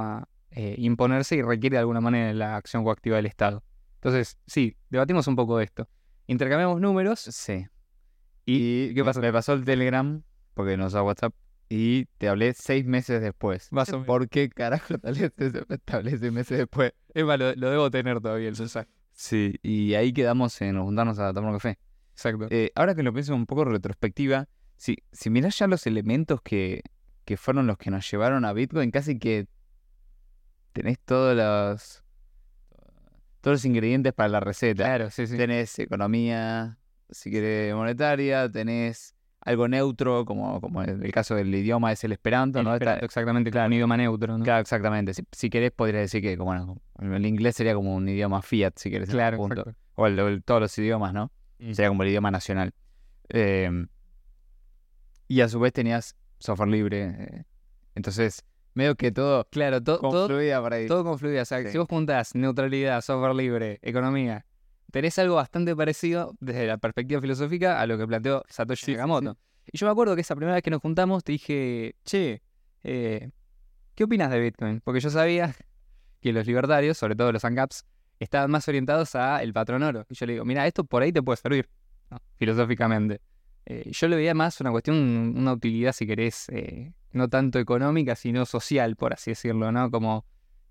eh, 0.50 0.75
imponerse 0.76 1.37
y 1.37 1.43
requiere 1.43 1.76
de 1.76 1.81
alguna 1.81 2.02
manera 2.02 2.35
la 2.35 2.56
acción 2.56 2.85
coactiva 2.85 3.17
del 3.17 3.26
Estado. 3.26 3.62
Entonces, 3.94 4.37
sí, 4.47 4.76
debatimos 4.91 5.26
un 5.26 5.37
poco 5.37 5.56
de 5.56 5.64
esto. 5.64 5.88
Intercambiamos 6.26 6.81
números 6.81 7.20
Sí. 7.20 7.67
y, 8.44 8.94
¿qué 8.94 9.05
pasó? 9.05 9.20
Me 9.20 9.32
pasó 9.32 9.52
el 9.52 9.64
Telegram, 9.64 10.23
porque 10.55 10.76
no 10.76 10.87
usaba 10.87 11.05
WhatsApp, 11.05 11.34
y 11.69 12.06
te 12.19 12.28
hablé 12.28 12.52
seis 12.55 12.84
meses 12.84 13.20
después. 13.20 13.73
Más 13.73 13.88
o 13.90 13.93
menos. 13.93 14.06
¿Por 14.06 14.28
qué 14.28 14.49
carajo 14.49 14.99
te 14.99 15.08
hablé, 15.08 15.31
te 15.31 15.93
hablé 15.93 16.19
seis 16.19 16.32
meses 16.32 16.58
después? 16.58 16.93
Es 17.14 17.25
más, 17.25 17.38
lo, 17.38 17.55
lo 17.55 17.70
debo 17.70 17.90
tener 17.90 18.20
todavía 18.20 18.49
el 18.49 18.56
mensaje. 18.58 18.88
Sí, 19.12 19.55
y 19.62 19.94
ahí 19.94 20.12
quedamos 20.12 20.61
en 20.61 20.81
juntarnos 20.81 21.19
a 21.19 21.32
tomar 21.32 21.50
un 21.50 21.56
café. 21.56 21.78
Exacto. 22.12 22.46
Eh, 22.50 22.70
ahora 22.75 22.94
que 22.94 23.02
lo 23.02 23.12
pienso 23.12 23.34
un 23.34 23.46
poco 23.46 23.64
retrospectiva, 23.64 24.49
si, 24.76 24.99
si 25.12 25.31
mirás 25.31 25.58
ya 25.58 25.67
los 25.67 25.87
elementos 25.87 26.40
que, 26.43 26.82
que 27.25 27.37
fueron 27.37 27.67
los 27.67 27.78
que 27.78 27.90
nos 27.90 28.08
llevaron 28.11 28.44
a 28.44 28.52
Bitcoin, 28.52 28.90
casi 28.90 29.19
que 29.19 29.46
tenés 30.73 30.99
todos 31.00 31.34
los, 31.37 32.05
todos 33.47 33.59
los 33.59 33.65
ingredientes 33.65 34.13
para 34.13 34.29
la 34.29 34.41
receta. 34.41 34.83
claro, 34.83 35.09
sí, 35.09 35.25
sí. 35.29 35.37
Tenés 35.37 35.79
economía, 35.79 36.79
si 37.11 37.31
querés, 37.31 37.73
monetaria, 37.77 38.51
tenés 38.51 39.15
algo 39.41 39.69
neutro, 39.69 40.25
como, 40.25 40.61
como 40.61 40.83
en 40.83 41.01
el 41.05 41.13
caso 41.13 41.37
del 41.37 41.55
idioma 41.55 41.93
es 41.93 42.03
el 42.03 42.11
esperanto, 42.11 42.59
El 42.59 42.65
¿no? 42.65 42.75
Exactamente, 42.75 43.53
claro, 43.53 43.69
un 43.69 43.75
idioma 43.75 43.97
neutro, 43.97 44.37
¿no? 44.37 44.43
Claro, 44.43 44.63
exactamente. 44.63 45.15
Si, 45.15 45.23
si 45.31 45.49
querés, 45.49 45.71
podrías 45.71 46.03
decir 46.03 46.23
que 46.23 46.37
como, 46.37 46.81
bueno, 46.99 47.15
el 47.17 47.25
inglés 47.25 47.55
sería 47.55 47.75
como 47.75 47.95
un 47.95 48.09
idioma 48.09 48.43
fiat, 48.43 48.73
si 48.79 48.91
querés. 48.91 49.11
en 49.11 49.15
Claro, 49.15 49.35
algún 49.37 49.49
punto. 49.51 49.61
exacto. 49.61 49.81
O 49.95 50.07
el- 50.09 50.19
o 50.19 50.27
el- 50.27 50.43
todos 50.43 50.61
los 50.63 50.77
idiomas, 50.79 51.15
¿no? 51.15 51.31
Mm. 51.61 51.73
Sería 51.73 51.89
como 51.91 52.03
el 52.03 52.09
idioma 52.09 52.33
nacional. 52.33 52.73
Eh, 53.29 53.87
y 55.29 55.41
a 55.41 55.49
su 55.49 55.61
vez 55.61 55.73
tenías 55.73 56.17
software 56.41 56.69
libre. 56.71 57.15
eh, 57.17 57.45
entonces, 57.95 58.43
medio 58.76 58.94
que 58.94 59.11
todo 59.11 59.46
Claro, 59.50 59.82
to- 59.82 59.99
todo, 59.99 60.11
confluía 60.28 60.61
por 60.61 60.73
ahí. 60.75 60.87
todo 60.87 61.02
confluye. 61.05 61.40
O 61.40 61.44
sea, 61.44 61.62
Sí. 61.62 61.69
si 61.70 61.78
vos 61.78 61.87
juntás 61.88 62.34
neutralidad, 62.34 63.00
software 63.00 63.34
libre, 63.34 63.78
economía, 63.82 64.44
tenés 64.93 65.19
algo 65.19 65.34
bastante 65.37 65.75
parecido 65.75 66.34
desde 66.40 66.67
la 66.67 66.78
perspectiva 66.78 67.20
filosófica 67.20 67.81
a 67.81 67.87
lo 67.87 67.99
que 67.99 68.06
planteó 68.06 68.44
Satoshi 68.49 68.84
Sí, 68.84 68.93
sí, 68.93 68.96
Nakamoto. 68.96 69.37
Y 69.73 69.76
yo 69.78 69.87
me 69.87 69.90
acuerdo 69.93 70.14
que 70.14 70.20
esa 70.20 70.37
primera 70.37 70.55
vez 70.55 70.62
que 70.62 70.70
nos 70.70 70.81
juntamos 70.81 71.25
te 71.25 71.32
dije, 71.32 71.96
che, 72.05 72.43
eh, 72.84 73.31
¿qué 73.94 74.05
opinas 74.05 74.31
de 74.31 74.40
Bitcoin? 74.40 74.81
Porque 74.81 75.00
yo 75.00 75.11
sabía 75.11 75.55
que 76.20 76.32
los 76.32 76.46
libertarios, 76.46 76.96
sobre 76.99 77.17
todo 77.17 77.32
los 77.32 77.44
ANCAPs, 77.44 77.84
estaban 78.20 78.50
más 78.50 78.67
orientados 78.69 79.14
a 79.17 79.43
el 79.43 79.52
patrón 79.52 79.82
oro. 79.82 80.05
Y 80.08 80.14
yo 80.14 80.26
le 80.26 80.34
digo, 80.34 80.44
mira, 80.44 80.67
esto 80.67 80.84
por 80.84 81.02
ahí 81.02 81.12
te 81.12 81.23
puede 81.23 81.37
servir, 81.38 81.69
¿no? 82.11 82.19
filosóficamente. 82.37 83.20
Eh, 83.67 83.91
yo 83.91 84.07
le 84.07 84.15
veía 84.17 84.33
más 84.33 84.61
una 84.61 84.71
cuestión, 84.71 85.35
una 85.37 85.53
utilidad, 85.53 85.93
si 85.93 86.07
querés, 86.07 86.49
eh, 86.51 86.93
no 87.11 87.29
tanto 87.29 87.59
económica, 87.59 88.15
sino 88.15 88.47
social, 88.47 88.95
por 88.95 89.13
así 89.13 89.33
decirlo, 89.33 89.73
¿no? 89.73 89.91
Como 89.91 90.25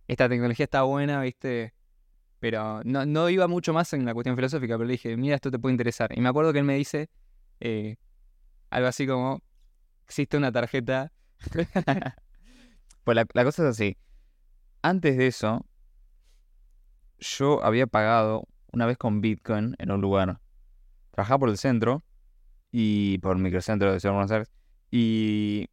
esta 0.07 0.29
tecnología 0.29 0.63
está 0.63 0.83
buena, 0.83 1.21
¿viste? 1.21 1.73
Pero 2.39 2.81
no, 2.85 3.05
no 3.05 3.29
iba 3.29 3.47
mucho 3.47 3.73
más 3.73 3.91
en 3.91 4.05
la 4.05 4.13
cuestión 4.13 4.37
filosófica, 4.37 4.75
pero 4.75 4.85
le 4.85 4.93
dije, 4.93 5.17
mira, 5.17 5.35
esto 5.35 5.51
te 5.51 5.59
puede 5.59 5.73
interesar. 5.73 6.17
Y 6.17 6.21
me 6.21 6.29
acuerdo 6.29 6.53
que 6.53 6.59
él 6.59 6.65
me 6.65 6.75
dice 6.75 7.09
eh, 7.59 7.97
algo 8.69 8.87
así 8.87 9.05
como, 9.05 9.41
existe 10.05 10.37
una 10.37 10.51
tarjeta. 10.51 11.11
Pues 13.03 13.15
la 13.15 13.43
cosa 13.43 13.61
es 13.61 13.69
así. 13.69 13.97
Antes 14.81 15.15
de 15.15 15.27
eso, 15.27 15.63
yo 17.19 17.63
había 17.63 17.85
pagado 17.85 18.47
una 18.71 18.87
vez 18.87 18.97
con 18.97 19.21
Bitcoin 19.21 19.75
en 19.77 19.91
un 19.91 20.01
lugar. 20.01 20.39
Trabajaba 21.11 21.37
por 21.37 21.49
el 21.49 21.59
centro 21.59 22.03
y 22.71 23.17
por 23.19 23.37
microcentro 23.37 23.91
de 23.91 23.99
Ciudad 23.99 24.13
de 24.13 24.17
Buenos 24.17 24.31
Aires. 24.31 24.51
Y 24.91 25.67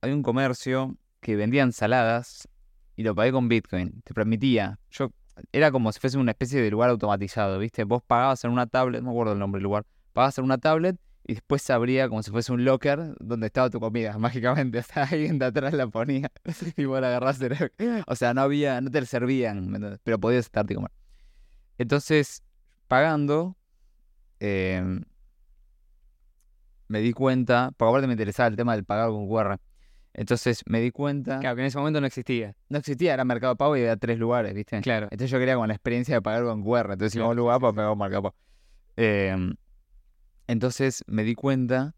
hay 0.00 0.12
un 0.12 0.22
comercio 0.22 0.96
que 1.20 1.36
vendía 1.36 1.62
ensaladas 1.62 2.48
y 2.96 3.02
lo 3.02 3.14
pagué 3.14 3.32
con 3.32 3.48
Bitcoin. 3.48 4.02
Te 4.02 4.14
permitía. 4.14 4.78
Yo 4.90 5.10
era 5.52 5.70
como 5.70 5.92
si 5.92 6.00
fuese 6.00 6.18
una 6.18 6.32
especie 6.32 6.60
de 6.60 6.70
lugar 6.70 6.90
automatizado, 6.90 7.58
¿viste? 7.58 7.84
Vos 7.84 8.02
pagabas 8.06 8.44
en 8.44 8.50
una 8.50 8.66
tablet, 8.66 9.02
no 9.02 9.06
me 9.06 9.12
acuerdo 9.12 9.32
el 9.32 9.38
nombre 9.38 9.58
del 9.58 9.64
lugar. 9.64 9.84
Pagabas 10.12 10.38
en 10.38 10.44
una 10.44 10.58
tablet 10.58 10.96
y 11.26 11.34
después 11.34 11.62
se 11.62 11.72
abría 11.72 12.08
como 12.08 12.22
si 12.22 12.30
fuese 12.30 12.52
un 12.52 12.64
locker 12.64 13.14
donde 13.20 13.46
estaba 13.46 13.70
tu 13.70 13.80
comida, 13.80 14.16
mágicamente. 14.18 14.78
O 14.78 14.82
sea, 14.82 15.04
alguien 15.04 15.38
de 15.38 15.46
atrás 15.46 15.74
la 15.74 15.86
ponía 15.86 16.30
y 16.76 16.84
vos 16.84 17.00
la 17.00 17.08
agarrás. 17.08 17.38
O 18.06 18.16
sea, 18.16 18.34
no 18.34 18.40
había, 18.42 18.80
no 18.80 18.90
te 18.90 19.04
servían, 19.06 20.00
pero 20.02 20.18
podías 20.18 20.46
estarte 20.46 20.72
y 20.72 20.76
comer. 20.76 20.90
Entonces, 21.76 22.42
pagando, 22.88 23.56
eh, 24.40 25.00
me 26.88 27.00
di 27.00 27.12
cuenta, 27.12 27.70
porque 27.76 27.90
aparte 27.90 28.06
me 28.06 28.14
interesaba 28.14 28.48
el 28.48 28.56
tema 28.56 28.74
del 28.74 28.84
pagar 28.84 29.10
con 29.10 29.28
QR. 29.28 29.58
Entonces 30.14 30.62
me 30.66 30.80
di 30.80 30.90
cuenta, 30.90 31.38
Claro, 31.38 31.54
que 31.54 31.62
en 31.62 31.66
ese 31.68 31.78
momento 31.78 32.00
no 32.00 32.06
existía. 32.06 32.54
no 32.68 32.78
existía, 32.78 33.14
era 33.14 33.24
Mercado 33.24 33.54
Pago 33.56 33.76
y 33.76 33.80
había 33.80 33.96
tres 33.96 34.18
lugares, 34.18 34.52
¿viste? 34.54 34.80
Claro. 34.80 35.06
Entonces 35.10 35.30
yo 35.30 35.38
quería 35.38 35.54
con 35.54 35.68
la 35.68 35.74
experiencia 35.74 36.14
de 36.16 36.22
pagar 36.22 36.44
con 36.44 36.62
QR. 36.64 36.92
Entonces 36.92 37.14
íbamos 37.14 37.30
a 37.30 37.32
un 37.32 37.36
lugar 37.36 37.60
para 37.60 37.72
pagar 37.72 37.90
con 37.90 37.98
Mercado 37.98 38.22
Pago. 38.22 38.34
Eh, 38.96 39.54
entonces 40.48 41.04
me 41.06 41.22
di 41.22 41.34
cuenta 41.34 41.94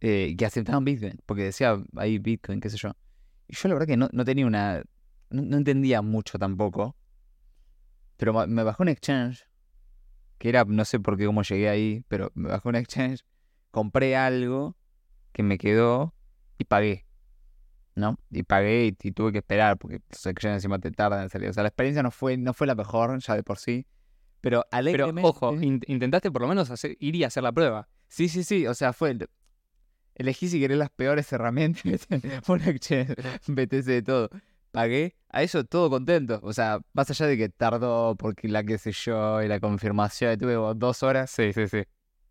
eh, 0.00 0.34
que 0.36 0.44
aceptaban 0.44 0.84
Bitcoin, 0.84 1.18
porque 1.24 1.44
decía 1.44 1.82
ahí 1.96 2.18
Bitcoin, 2.18 2.60
qué 2.60 2.68
sé 2.68 2.76
yo. 2.76 2.90
Y 3.48 3.54
yo 3.54 3.68
la 3.68 3.74
verdad 3.76 3.86
que 3.86 3.96
no, 3.96 4.08
no 4.12 4.24
tenía 4.24 4.46
una... 4.46 4.82
No, 5.30 5.42
no 5.42 5.56
entendía 5.56 6.02
mucho 6.02 6.38
tampoco. 6.38 6.96
Pero 8.16 8.46
me 8.46 8.62
bajó 8.64 8.82
un 8.82 8.88
exchange, 8.88 9.46
que 10.38 10.48
era, 10.48 10.64
no 10.64 10.84
sé 10.84 11.00
por 11.00 11.16
qué, 11.16 11.26
cómo 11.26 11.42
llegué 11.42 11.68
ahí, 11.68 12.04
pero 12.08 12.30
me 12.34 12.48
bajó 12.48 12.68
un 12.68 12.76
exchange, 12.76 13.24
compré 13.76 14.16
algo 14.16 14.74
que 15.32 15.42
me 15.42 15.58
quedó 15.58 16.14
y 16.56 16.64
pagué. 16.64 17.04
¿No? 17.94 18.18
Y 18.30 18.42
pagué 18.42 18.86
y, 18.86 18.96
y 19.08 19.12
tuve 19.12 19.32
que 19.32 19.38
esperar 19.38 19.76
porque 19.76 20.00
los 20.10 20.24
exchanges 20.26 20.56
encima 20.64 20.78
te 20.78 20.90
tardan 20.90 21.24
en 21.24 21.28
salir. 21.28 21.50
O 21.50 21.52
sea, 21.52 21.62
la 21.62 21.68
experiencia 21.68 22.02
no 22.02 22.10
fue, 22.10 22.38
no 22.38 22.54
fue 22.54 22.66
la 22.66 22.74
mejor 22.74 23.18
ya 23.20 23.34
de 23.34 23.42
por 23.42 23.58
sí. 23.58 23.86
Pero 24.40 24.62
Pero 24.62 24.68
alegremente... 24.70 25.28
ojo, 25.28 25.52
in- 25.60 25.82
intentaste 25.86 26.30
por 26.30 26.40
lo 26.40 26.48
menos 26.48 26.70
hacer, 26.70 26.96
ir 27.00 27.14
y 27.16 27.24
hacer 27.24 27.42
la 27.42 27.52
prueba. 27.52 27.86
Sí, 28.08 28.28
sí, 28.30 28.44
sí. 28.44 28.66
O 28.66 28.72
sea, 28.72 28.94
fue. 28.94 29.10
el- 29.10 29.28
Elegí 30.14 30.48
si 30.48 30.58
querés 30.58 30.78
las 30.78 30.88
peores 30.88 31.30
herramientas. 31.32 32.06
un 32.48 32.60
exchange, 32.62 33.14
BTC 33.46 33.84
de 33.92 34.02
todo. 34.02 34.30
pagué, 34.70 35.14
a 35.28 35.42
eso 35.42 35.64
todo 35.64 35.90
contento. 35.90 36.40
O 36.42 36.54
sea, 36.54 36.80
más 36.94 37.10
allá 37.10 37.26
de 37.26 37.36
que 37.36 37.48
tardó 37.50 38.14
porque 38.16 38.48
la 38.48 38.64
qué 38.64 38.78
sé 38.78 38.92
yo 38.92 39.42
y 39.42 39.48
la 39.48 39.60
confirmación, 39.60 40.32
y 40.32 40.36
tuve 40.38 40.54
dos 40.76 41.02
horas, 41.02 41.30
Sí, 41.30 41.52
sí, 41.52 41.66
sí. 41.68 41.82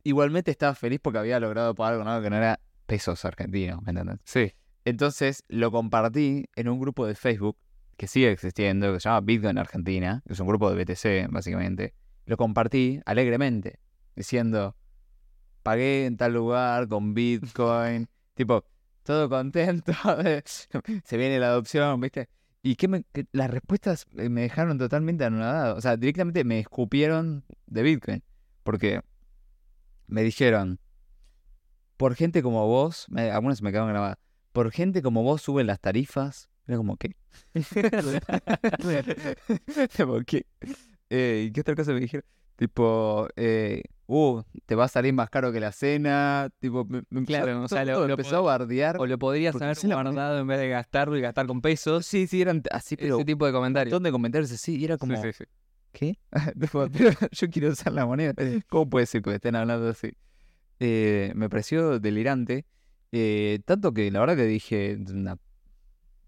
Igualmente 0.06 0.52
estaba 0.52 0.76
feliz 0.76 1.00
porque 1.02 1.20
había 1.20 1.40
logrado 1.40 1.76
pagar 1.76 1.98
con 1.98 2.08
algo 2.08 2.24
que 2.24 2.30
no 2.30 2.38
era 2.38 2.60
pesos 2.86 3.26
argentinos, 3.26 3.82
¿me 3.82 3.90
entiendes? 3.90 4.20
Sí. 4.24 4.54
Entonces 4.86 5.44
lo 5.50 5.72
compartí 5.72 6.46
en 6.56 6.70
un 6.70 6.80
grupo 6.80 7.08
de 7.08 7.16
Facebook 7.16 7.58
que 7.98 8.08
sigue 8.08 8.32
existiendo, 8.32 8.94
que 8.94 9.00
se 9.00 9.10
llama 9.10 9.22
Bitcoin 9.22 9.58
Argentina, 9.58 10.22
que 10.28 10.34
es 10.34 10.40
un 10.40 10.48
grupo 10.48 10.72
de 10.72 10.84
BTC, 10.84 11.32
básicamente. 11.32 11.96
Lo 12.26 12.38
compartí 12.38 13.02
alegremente, 13.06 13.80
diciendo, 14.16 14.76
pagué 15.64 16.06
en 16.06 16.18
tal 16.18 16.34
lugar 16.34 16.88
con 16.88 17.16
Bitcoin, 17.16 18.08
tipo, 18.36 18.64
todo 19.04 19.28
contento, 19.28 19.92
se 20.46 21.18
viene 21.18 21.40
la 21.40 21.48
adopción, 21.48 22.00
¿viste? 22.00 22.30
Y 22.62 22.76
que, 22.76 22.88
me, 22.88 23.04
que 23.12 23.26
las 23.32 23.50
respuestas 23.50 24.06
eh, 24.18 24.30
me 24.30 24.42
dejaron 24.42 24.78
totalmente 24.78 25.24
anonadado. 25.24 25.76
O 25.76 25.82
sea, 25.82 25.98
directamente 25.98 26.44
me 26.44 26.60
escupieron 26.60 27.44
de 27.68 27.84
Bitcoin. 27.84 28.24
Porque 28.64 29.02
me 30.08 30.24
dijeron, 30.24 30.80
por 31.98 32.16
gente 32.16 32.44
como 32.44 32.68
vos, 32.68 33.06
me- 33.10 33.32
algunas 33.32 33.62
me 33.62 33.72
quedaron 33.72 33.90
grabadas, 33.90 34.18
por 34.52 34.72
gente 34.72 35.02
como 35.02 35.24
vos 35.24 35.42
suben 35.42 35.68
las 35.68 35.80
tarifas. 35.80 36.50
Era 36.68 36.78
como, 36.78 36.98
¿qué? 36.98 37.16
Tipo, 39.96 40.20
¿qué? 40.26 40.46
Eh, 41.10 41.46
¿y 41.48 41.52
qué 41.52 41.62
otra 41.62 41.76
cosa 41.76 41.94
me 41.94 42.00
dijeron? 42.00 42.26
Tipo, 42.56 43.28
eh, 43.36 43.84
uh, 44.08 44.42
te 44.66 44.76
va 44.76 44.86
a 44.86 44.88
salir 44.88 45.14
más 45.14 45.30
caro 45.30 45.52
que 45.52 45.60
la 45.60 45.72
cena. 45.72 46.50
Tipo, 46.60 46.86
me, 46.86 47.04
me 47.10 47.20
empezó- 47.20 47.44
Claro, 47.44 47.64
o 47.64 47.68
sea, 47.68 47.86
lo- 47.86 48.08
empezó 48.08 48.38
a 48.38 48.42
bardear. 48.42 48.98
O 49.00 49.06
lo 49.06 49.18
podrías 49.20 49.56
haber 49.56 49.78
guardado 49.86 50.40
en 50.40 50.48
vez 50.48 50.60
de 50.60 50.70
gastarlo 50.70 51.18
y 51.18 51.22
gastar 51.22 51.48
con 51.48 51.62
pesos. 51.62 52.06
Sí, 52.06 52.28
sí, 52.28 52.42
eran 52.42 52.64
así, 52.72 52.96
pero 52.96 53.16
Ese 53.16 53.22
un 53.22 53.26
tipo 53.26 53.46
de 53.46 53.52
comentarios. 53.52 53.92
montón 53.92 54.04
de 54.04 54.12
comentarios 54.12 54.52
así. 54.52 54.78
Y 54.78 54.86
era 54.86 54.98
como, 54.98 55.16
Sí, 55.22 55.34
sí, 55.34 55.34
sí. 55.34 55.44
¿Qué? 55.96 56.20
Pero 56.60 56.90
yo 57.32 57.50
quiero 57.50 57.70
usar 57.70 57.94
la 57.94 58.06
moneda. 58.06 58.34
¿Cómo 58.70 58.90
puede 58.90 59.06
ser 59.06 59.22
que 59.22 59.30
me 59.32 59.36
estén 59.38 59.56
hablando 59.56 59.90
así? 59.90 60.12
Eh, 60.80 61.32
me 61.36 61.50
pareció 61.50 62.00
delirante. 62.00 62.66
eh, 63.12 63.60
tanto 63.66 63.94
que 63.94 64.12
la 64.12 64.20
verdad 64.20 64.36
que 64.36 64.46
dije, 64.46 64.98
una, 65.10 65.38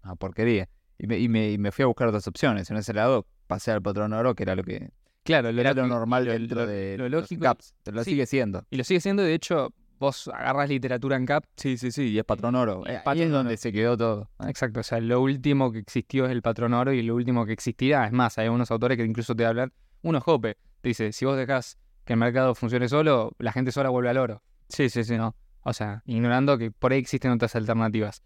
una 0.02 0.16
porquería. 0.16 0.68
Y 0.98 1.06
me, 1.06 1.18
y, 1.18 1.28
me, 1.28 1.52
y 1.52 1.58
me 1.58 1.70
fui 1.70 1.82
a 1.82 1.86
buscar 1.86 2.08
otras 2.08 2.26
opciones. 2.26 2.70
En 2.70 2.76
ese 2.78 2.92
lado 2.94 3.26
pasé 3.46 3.70
al 3.70 3.82
patrón 3.82 4.12
oro, 4.14 4.34
que 4.34 4.42
era 4.44 4.56
lo 4.56 4.64
que 4.64 4.90
Claro, 5.22 5.52
lo, 5.52 5.60
era 5.60 5.74
lo 5.74 5.86
normal 5.86 6.24
dentro 6.24 6.60
lo- 6.62 6.66
de 6.66 6.96
lo 6.96 7.08
los 7.10 7.22
lógico. 7.22 7.42
caps. 7.42 7.74
Lo 7.92 8.02
sí. 8.02 8.10
sigue 8.12 8.26
siendo. 8.26 8.64
Y 8.70 8.76
lo 8.78 8.84
sigue 8.84 9.00
siendo, 9.00 9.22
de 9.22 9.34
hecho, 9.34 9.72
vos 9.98 10.28
agarras 10.28 10.68
literatura 10.68 11.16
en 11.16 11.26
CAP. 11.26 11.44
Sí, 11.56 11.76
sí, 11.76 11.90
sí. 11.90 12.08
Y 12.10 12.18
es 12.18 12.24
patrón 12.24 12.54
oro. 12.54 12.82
Y 12.86 12.90
Eh, 12.90 12.96
Ahí 12.98 13.02
patrón 13.04 13.26
es 13.26 13.30
donde 13.32 13.52
oro. 13.54 13.56
se 13.60 13.72
quedó 13.72 13.96
todo. 13.96 14.30
Exacto, 14.46 14.80
o 14.80 14.82
sea, 14.82 15.00
lo 15.00 15.20
último 15.20 15.70
que 15.72 15.78
existió 15.78 16.26
es 16.26 16.32
el 16.32 16.42
patrón 16.42 16.74
oro 16.74 16.92
y 16.92 17.02
lo 17.02 17.14
último 17.14 17.44
que 17.46 17.52
existirá, 17.52 18.06
es 18.06 18.12
más, 18.12 18.38
hay 18.38 18.48
unos 18.48 18.70
autores 18.70 18.96
que 18.96 19.04
incluso 19.04 19.34
te 19.34 19.44
hablan, 19.46 19.72
uno 20.02 20.18
es 20.18 20.24
Hope, 20.26 20.56
te 20.80 20.88
dice, 20.88 21.12
si 21.12 21.24
vos 21.24 21.36
dejás 21.36 21.78
que 22.04 22.12
el 22.14 22.18
mercado 22.18 22.54
funcione 22.54 22.88
solo, 22.88 23.32
la 23.38 23.52
gente 23.52 23.72
sola 23.72 23.88
vuelve 23.90 24.08
al 24.10 24.18
oro. 24.18 24.42
Sí, 24.68 24.88
sí, 24.88 25.04
sí. 25.04 25.16
¿no? 25.16 25.34
O 25.62 25.72
sea, 25.72 26.02
ignorando 26.06 26.56
que 26.56 26.70
por 26.70 26.92
ahí 26.92 26.98
existen 26.98 27.30
otras 27.32 27.54
alternativas. 27.56 28.22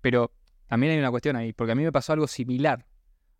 Pero 0.00 0.32
también 0.66 0.92
hay 0.94 0.98
una 0.98 1.10
cuestión 1.10 1.36
ahí, 1.36 1.52
porque 1.52 1.72
a 1.72 1.74
mí 1.74 1.82
me 1.84 1.92
pasó 1.92 2.12
algo 2.12 2.26
similar 2.26 2.86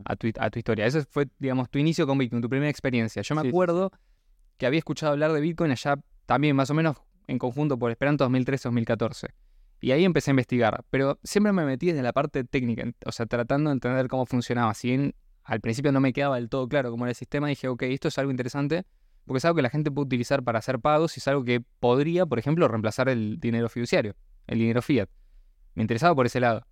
a 0.04 0.14
tu, 0.16 0.28
a 0.38 0.50
tu 0.50 0.58
historia. 0.58 0.86
Ese 0.86 1.04
fue, 1.04 1.26
digamos, 1.38 1.70
tu 1.70 1.78
inicio 1.78 2.06
con 2.06 2.18
Bitcoin, 2.18 2.42
tu 2.42 2.48
primera 2.48 2.70
experiencia. 2.70 3.22
Yo 3.22 3.34
me 3.34 3.40
Sí, 3.42 3.46
sí, 3.46 3.48
acuerdo 3.50 3.90
que 4.58 4.66
había 4.66 4.78
escuchado 4.78 5.12
hablar 5.12 5.32
de 5.32 5.40
Bitcoin 5.40 5.70
allá 5.70 5.96
también 6.26 6.54
más 6.56 6.70
o 6.70 6.74
menos 6.74 6.96
en 7.26 7.38
conjunto 7.38 7.78
por 7.78 7.90
Esperanto 7.90 8.28
2013-2014. 8.28 9.28
Y 9.80 9.90
ahí 9.92 10.04
empecé 10.04 10.30
a 10.30 10.32
investigar, 10.32 10.84
pero 10.90 11.18
siempre 11.22 11.52
me 11.52 11.64
metí 11.64 11.88
desde 11.88 12.02
la 12.02 12.12
parte 12.12 12.44
técnica, 12.44 12.84
o 13.04 13.12
sea, 13.12 13.26
tratando 13.26 13.70
de 13.70 13.74
entender 13.74 14.08
cómo 14.08 14.24
funcionaba. 14.26 14.72
Si 14.74 14.88
bien 14.88 15.14
al 15.44 15.60
principio 15.60 15.92
no 15.92 16.00
me 16.00 16.12
quedaba 16.12 16.36
del 16.36 16.48
todo 16.48 16.68
claro 16.68 16.90
cómo 16.90 17.04
era 17.04 17.10
el 17.10 17.16
sistema, 17.16 17.48
dije, 17.48 17.68
ok, 17.68 17.82
esto 17.82 18.08
es 18.08 18.18
algo 18.18 18.30
interesante, 18.30 18.84
porque 19.26 19.38
es 19.38 19.44
algo 19.44 19.56
que 19.56 19.62
la 19.62 19.70
gente 19.70 19.90
puede 19.90 20.06
utilizar 20.06 20.42
para 20.42 20.58
hacer 20.60 20.80
pagos 20.80 21.16
y 21.16 21.20
es 21.20 21.28
algo 21.28 21.44
que 21.44 21.60
podría, 21.78 22.26
por 22.26 22.38
ejemplo, 22.38 22.66
reemplazar 22.68 23.08
el 23.08 23.38
dinero 23.38 23.68
fiduciario, 23.68 24.16
el 24.46 24.58
dinero 24.58 24.80
fiat. 24.80 25.08
Me 25.74 25.82
interesaba 25.82 26.14
por 26.14 26.26
ese 26.26 26.40
lado. 26.40 26.66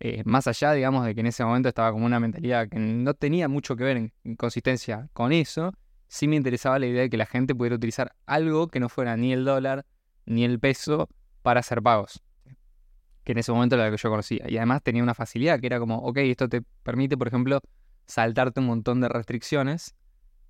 Eh, 0.00 0.22
más 0.24 0.46
allá, 0.46 0.72
digamos, 0.72 1.04
de 1.04 1.14
que 1.14 1.20
en 1.20 1.26
ese 1.26 1.44
momento 1.44 1.68
estaba 1.68 1.92
como 1.92 2.06
una 2.06 2.20
mentalidad 2.20 2.68
que 2.68 2.78
no 2.78 3.14
tenía 3.14 3.48
mucho 3.48 3.76
que 3.76 3.84
ver 3.84 3.96
en 3.96 4.36
consistencia 4.36 5.10
con 5.12 5.32
eso, 5.32 5.72
sí 6.08 6.26
me 6.26 6.36
interesaba 6.36 6.78
la 6.78 6.86
idea 6.86 7.02
de 7.02 7.10
que 7.10 7.16
la 7.16 7.26
gente 7.26 7.54
pudiera 7.54 7.76
utilizar 7.76 8.14
algo 8.26 8.68
que 8.68 8.80
no 8.80 8.88
fuera 8.88 9.16
ni 9.16 9.32
el 9.32 9.44
dólar 9.44 9.86
ni 10.26 10.44
el 10.44 10.58
peso 10.58 11.08
para 11.42 11.60
hacer 11.60 11.82
pagos. 11.82 12.22
Que 13.24 13.32
en 13.32 13.38
ese 13.38 13.52
momento 13.52 13.76
era 13.76 13.86
lo 13.86 13.90
que 13.90 14.02
yo 14.02 14.10
conocía. 14.10 14.44
Y 14.48 14.56
además 14.56 14.82
tenía 14.82 15.02
una 15.02 15.14
facilidad 15.14 15.60
que 15.60 15.66
era 15.66 15.78
como, 15.78 15.98
ok, 15.98 16.18
esto 16.18 16.48
te 16.48 16.62
permite, 16.82 17.16
por 17.16 17.28
ejemplo, 17.28 17.60
saltarte 18.06 18.60
un 18.60 18.66
montón 18.66 19.00
de 19.00 19.08
restricciones 19.08 19.94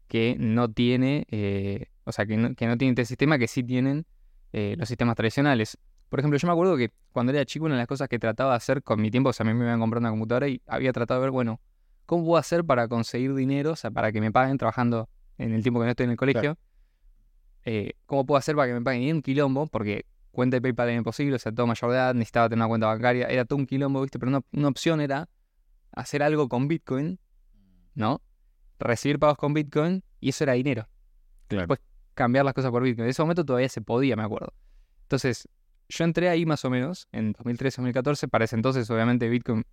que 0.07 0.37
no 0.39 0.71
tiene, 0.71 1.27
eh, 1.31 1.87
o 2.05 2.13
sea, 2.13 2.25
que 2.25 2.37
no, 2.37 2.55
que 2.55 2.67
no 2.67 2.75
este 2.79 3.05
sistema 3.05 3.39
que 3.39 3.49
sí 3.49 3.63
tienen 3.63 4.07
eh, 4.53 4.75
los 4.79 4.89
sistemas 4.89 5.17
tradicionales. 5.17 5.77
Por 6.09 6.21
ejemplo, 6.21 6.39
yo 6.39 6.47
me 6.47 6.53
acuerdo 6.53 6.77
que 6.77 6.91
cuando 7.13 7.33
era 7.33 7.45
chico 7.45 7.67
una 7.67 7.75
de 7.75 7.81
las 7.81 7.89
cosas 7.89 8.09
que 8.09 8.19
trataba 8.19 8.53
de 8.53 8.57
hacer 8.57 8.83
con 8.83 9.01
mi 9.03 9.11
tiempo, 9.11 9.31
o 9.31 9.33
sea, 9.33 9.45
a 9.45 9.47
mí 9.49 9.55
me 9.55 9.65
iban 9.65 9.77
a 9.77 9.79
comprar 9.79 10.01
una 10.01 10.11
computadora 10.11 10.49
y 10.49 10.63
había 10.67 10.93
tratado 10.93 11.21
de 11.21 11.27
ver, 11.27 11.31
bueno, 11.33 11.61
¿cómo 12.07 12.25
puedo 12.25 12.39
hacer 12.39 12.65
para 12.65 12.89
conseguir 12.89 13.35
dinero, 13.35 13.73
o 13.73 13.77
sea, 13.77 13.91
para 13.91 14.13
que 14.13 14.21
me 14.21 14.33
paguen 14.33 14.57
trabajando 14.57 15.11
en 15.39 15.53
el 15.55 15.63
tiempo 15.63 15.81
que 15.81 15.85
no 15.87 15.91
estoy 15.91 16.05
en 16.05 16.11
el 16.11 16.17
colegio? 16.17 16.59
Eh, 17.65 17.93
¿Cómo 18.07 18.25
puedo 18.27 18.39
hacer 18.39 18.55
para 18.57 18.69
que 18.69 18.75
me 18.75 18.83
paguen? 18.83 19.03
Y 19.03 19.13
un 19.13 19.23
quilombo, 19.23 19.67
porque 19.67 20.07
cuenta 20.31 20.57
de 20.57 20.63
PayPal 20.63 20.89
era 20.89 20.99
imposible, 20.99 21.37
o 21.37 21.39
sea, 21.39 21.53
todo 21.53 21.67
mayor 21.67 21.91
de 21.91 21.97
edad, 21.97 22.15
necesitaba 22.15 22.49
tener 22.49 22.61
una 22.61 22.69
cuenta 22.69 22.87
bancaria, 22.87 23.27
era 23.27 23.45
todo 23.45 23.59
un 23.59 23.67
quilombo, 23.67 24.03
¿viste? 24.03 24.19
Pero 24.19 24.31
una, 24.31 24.41
una 24.53 24.69
opción 24.69 25.01
era 25.01 25.29
hacer 25.93 26.23
algo 26.23 26.49
con 26.49 26.69
Bitcoin, 26.69 27.19
¿no? 27.95 28.21
Recibir 28.79 29.19
pagos 29.19 29.37
con 29.37 29.55
Bitcoin 29.55 30.03
y 30.21 30.29
eso 30.31 30.45
era 30.45 30.53
dinero 30.53 30.89
Claro. 31.49 31.67
Pues- 31.67 31.81
cambiar 32.15 32.45
las 32.45 32.53
cosas 32.55 32.71
por 32.73 32.83
Bitcoin. 32.83 33.05
En 33.05 33.11
ese 33.11 33.23
momento 33.23 33.45
todavía 33.45 33.69
se 33.69 33.81
podía, 33.81 34.17
me 34.17 34.25
acuerdo. 34.25 34.53
Entonces, 35.03 35.49
yo 35.89 36.05
entré 36.05 36.29
ahí 36.29 36.45
más 36.45 36.65
o 36.65 36.71
menos 36.71 37.09
en 37.13 37.33
2013-2014. 37.33 38.29
Para 38.29 38.45
ese 38.45 38.57
entonces, 38.57 38.91
obviamente, 38.91 39.29
Bitcoin 39.29 39.65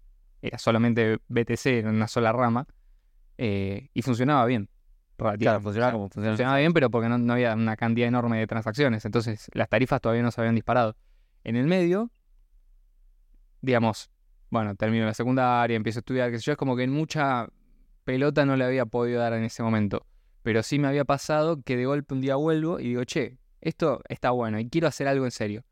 era 0.41 0.57
solamente 0.60 1.17
BTC, 1.27 1.65
era 1.79 1.89
una 1.89 2.07
sola 2.07 2.31
rama. 2.31 2.67
eh, 3.38 3.89
y 3.93 4.01
funcionaba 4.03 4.45
bien. 4.45 4.69
Claro, 5.45 5.62
funcionaba 5.62 5.91
como 5.93 6.10
funcionaba 6.10 6.57
bien, 6.57 6.74
pero 6.74 6.89
porque 6.89 7.07
no, 7.10 7.17
no 7.17 7.34
había 7.34 7.53
una 7.53 7.75
cantidad 7.77 8.07
enorme 8.07 8.38
de 8.39 8.48
transacciones. 8.48 9.05
Entonces, 9.05 9.50
las 9.53 9.69
tarifas 9.69 10.01
todavía 10.01 10.24
no 10.24 10.31
se 10.31 10.41
habían 10.41 10.55
disparado. 10.55 10.95
En 11.43 11.55
el 11.55 11.67
medio, 11.67 12.12
digamos, 13.62 14.10
bueno, 14.50 14.75
termino 14.75 15.05
la 15.05 15.13
secundaria, 15.13 15.75
empiezo 15.75 16.00
a 16.00 16.01
estudiar, 16.01 16.31
qué 16.31 16.38
sé 16.39 16.43
yo, 16.45 16.51
es 16.53 16.57
como 16.57 16.75
que 16.75 16.84
en 16.84 16.91
mucha 16.91 17.48
pelota 18.03 18.45
no 18.45 18.55
le 18.55 18.63
había 18.65 18.86
podido 18.86 19.19
dar 19.19 19.34
en 19.34 19.43
ese 19.43 19.63
momento. 19.63 20.05
Pero 20.43 20.62
sí 20.63 20.77
me 20.77 20.88
había 20.88 21.05
pasado 21.05 21.62
que 21.63 21.75
de 21.75 21.86
golpe 21.86 22.13
un 22.13 22.22
día 22.22 22.36
vuelvo 22.36 22.79
y 22.79 22.89
digo, 22.89 23.03
che, 23.03 23.38
esto 23.62 24.01
está 24.10 24.29
bueno 24.31 24.60
y 24.60 24.69
quiero 24.69 24.88
hacer 24.88 25.07
algo 25.07 25.25
en 25.25 25.31
serio. 25.31 25.63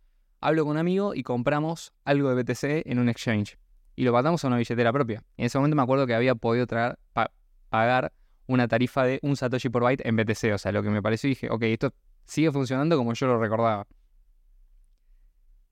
Hablo 0.41 0.63
con 0.63 0.71
un 0.71 0.77
amigo 0.77 1.13
y 1.13 1.23
compramos 1.23 1.93
algo 2.03 2.29
de 2.33 2.35
BTC 2.43 2.83
en 2.89 2.99
un 2.99 3.07
exchange. 3.07 3.57
Y 3.95 4.03
lo 4.03 4.11
pasamos 4.11 4.43
a 4.43 4.47
una 4.47 4.57
billetera 4.57 4.91
propia. 4.91 5.23
En 5.37 5.45
ese 5.45 5.57
momento 5.59 5.75
me 5.75 5.83
acuerdo 5.83 6.07
que 6.07 6.15
había 6.15 6.33
podido 6.33 6.65
traer, 6.65 6.97
pa- 7.13 7.31
pagar 7.69 8.11
una 8.47 8.67
tarifa 8.67 9.05
de 9.05 9.19
un 9.21 9.35
Satoshi 9.35 9.69
por 9.69 9.83
byte 9.83 10.07
en 10.07 10.15
BTC. 10.15 10.53
O 10.53 10.57
sea, 10.57 10.71
lo 10.71 10.83
que 10.83 10.89
me 10.89 11.01
pareció 11.01 11.27
dije, 11.27 11.49
ok, 11.49 11.63
esto 11.63 11.93
sigue 12.25 12.51
funcionando 12.51 12.97
como 12.97 13.13
yo 13.13 13.27
lo 13.27 13.39
recordaba. 13.39 13.87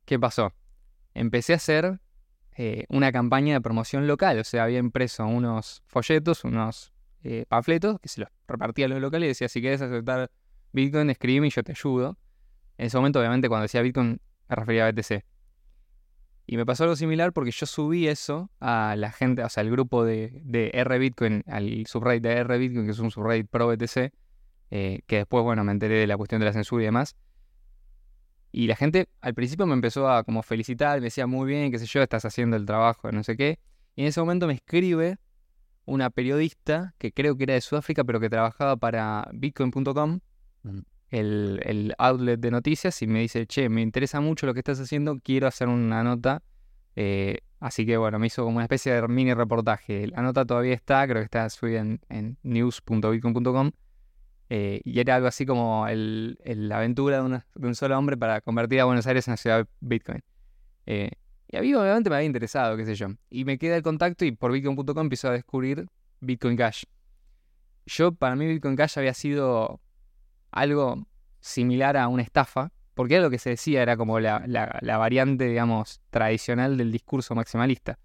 ¿Qué 0.06 0.20
pasó? 0.20 0.54
Empecé 1.14 1.54
a 1.54 1.56
hacer 1.58 2.00
eh, 2.56 2.86
una 2.90 3.12
campaña 3.12 3.54
de 3.56 3.62
promoción 3.62 4.08
local. 4.08 4.40
O 4.40 4.44
sea, 4.44 4.64
había 4.64 4.80
impreso 4.80 5.26
unos 5.26 5.84
folletos, 5.86 6.44
unos 6.44 6.92
eh, 7.24 7.46
panfletos 7.48 8.00
que 8.00 8.10
se 8.10 8.22
los 8.22 8.30
repartía 8.48 8.86
a 8.86 8.90
los 8.90 9.02
locales 9.02 9.26
y 9.26 9.30
decía, 9.30 9.48
si 9.48 9.62
quieres 9.62 9.82
aceptar 9.82 10.32
Bitcoin, 10.74 11.10
escribime 11.10 11.48
y 11.48 11.50
yo 11.50 11.64
te 11.64 11.72
ayudo. 11.72 12.18
En 12.78 12.88
ese 12.88 12.98
momento, 12.98 13.20
obviamente, 13.20 13.48
cuando 13.48 13.64
decía 13.64 13.82
Bitcoin, 13.82 14.20
me 14.50 14.56
refería 14.56 14.88
a 14.88 14.92
BTC. 14.92 15.24
Y 16.52 16.58
me 16.58 16.66
pasó 16.66 16.84
algo 16.84 16.98
similar 16.98 17.32
porque 17.32 17.52
yo 17.52 17.66
subí 17.66 18.10
eso 18.10 18.52
a 18.60 18.96
la 18.98 19.14
gente, 19.14 19.42
o 19.42 19.48
sea, 19.48 19.62
al 19.62 19.72
grupo 19.72 20.04
de, 20.04 20.42
de 20.44 20.70
R 20.74 21.00
Bitcoin, 21.00 21.46
al 21.48 21.86
subreddit 21.88 22.24
de 22.24 22.32
R 22.34 22.58
Bitcoin, 22.58 22.84
que 22.84 22.92
es 22.92 23.00
un 23.00 23.10
subreddit 23.10 23.48
pro 23.50 23.70
BTC, 23.70 24.12
eh, 24.72 25.00
que 25.08 25.16
después, 25.16 25.46
bueno, 25.46 25.64
me 25.64 25.72
enteré 25.72 26.00
de 26.00 26.08
la 26.08 26.18
cuestión 26.18 26.40
de 26.42 26.48
la 26.48 26.52
censura 26.52 26.84
y 26.84 26.88
demás. 26.88 27.16
Y 28.52 28.68
la 28.68 28.76
gente 28.76 29.08
al 29.22 29.34
principio 29.34 29.66
me 29.66 29.76
empezó 29.76 30.10
a 30.10 30.26
como 30.26 30.44
felicitar, 30.44 31.00
me 31.00 31.06
decía 31.06 31.26
muy 31.26 31.48
bien, 31.48 31.72
qué 31.72 31.80
sé 31.80 31.86
yo, 31.86 32.02
estás 32.02 32.26
haciendo 32.26 32.58
el 32.58 32.66
trabajo, 32.66 33.10
no 33.14 33.24
sé 33.24 33.38
qué. 33.38 33.58
Y 33.96 34.02
en 34.02 34.08
ese 34.10 34.20
momento 34.20 34.46
me 34.46 34.56
escribe 34.56 35.20
una 35.86 36.10
periodista 36.10 36.96
que 36.98 37.14
creo 37.14 37.38
que 37.38 37.44
era 37.44 37.54
de 37.54 37.62
Sudáfrica, 37.62 38.04
pero 38.04 38.20
que 38.20 38.30
trabajaba 38.30 38.76
para 38.76 39.26
bitcoin.com. 39.34 40.20
el, 41.12 41.94
outlet 41.98 42.40
de 42.40 42.52
noticias, 42.52 43.02
y 43.02 43.08
me 43.08 43.20
dice, 43.20 43.46
che, 43.46 43.70
me 43.70 43.82
interesa 43.82 44.22
mucho 44.22 44.46
lo 44.46 44.54
que 44.54 44.60
estás 44.60 44.80
haciendo, 44.80 45.20
quiero 45.20 45.48
hacer 45.48 45.68
una 45.68 46.04
nota. 46.04 46.42
Eh, 46.96 47.40
así 47.60 47.86
que 47.86 47.98
bueno, 47.98 48.20
me 48.20 48.28
hizo 48.28 48.44
como 48.44 48.58
una 48.58 48.66
especie 48.66 48.94
de 48.94 49.08
mini 49.08 49.34
reportaje. 49.34 50.08
La 50.08 50.22
nota 50.22 50.46
todavía 50.46 50.74
está, 50.74 51.06
creo 51.06 51.22
que 51.22 51.26
está 51.26 51.50
subida 51.50 51.82
en, 52.10 52.38
news.bitcoin.com. 52.44 53.72
eh, 54.50 54.82
y 54.84 55.00
era 55.00 55.16
algo 55.16 55.28
así 55.28 55.46
como 55.46 55.88
el, 55.88 56.38
la 56.44 56.78
aventura 56.78 57.22
de, 57.24 57.42
de 57.56 57.68
un 57.68 57.76
solo 57.76 57.98
hombre 57.98 58.18
para 58.18 58.42
convertir 58.42 58.80
a 58.82 58.86
Buenos 58.86 59.08
Aires 59.08 59.28
en 59.28 59.32
una 59.32 59.38
ciudad 59.38 59.68
Bitcoin. 59.80 60.22
Eh, 60.86 61.12
Y 61.48 61.58
a 61.58 61.62
mí 61.62 61.74
obviamente 61.74 62.10
me 62.10 62.16
había 62.18 62.26
interesado, 62.26 62.76
qué 62.78 62.86
sé 62.86 62.96
yo. 62.96 63.08
Y 63.30 63.46
me 63.46 63.58
queda 63.58 63.76
el 63.76 63.84
contacto 63.84 64.26
y 64.26 64.32
por 64.32 64.52
bitcoin.com 64.52 64.98
empiezo 65.00 65.28
a 65.30 65.32
descubrir 65.32 65.86
Bitcoin 66.22 66.56
Cash. 66.58 66.84
Yo, 67.86 68.14
para 68.14 68.36
mí, 68.36 68.46
Bitcoin 68.48 68.76
Cash 68.76 68.98
había 68.98 69.14
sido 69.14 69.82
algo 70.52 71.08
similar 71.40 71.98
a 71.98 72.08
una 72.08 72.24
estafa, 72.24 72.72
porque 72.94 73.20
lo 73.20 73.30
que 73.30 73.40
se 73.40 73.52
decía 73.52 73.82
era 73.82 73.98
como 73.98 74.20
la 74.20 74.98
variante, 74.98 75.48
digamos, 75.48 76.02
tradicional 76.10 76.78
del 76.78 76.92
discurso 76.92 77.34
maximalista. 77.36 77.98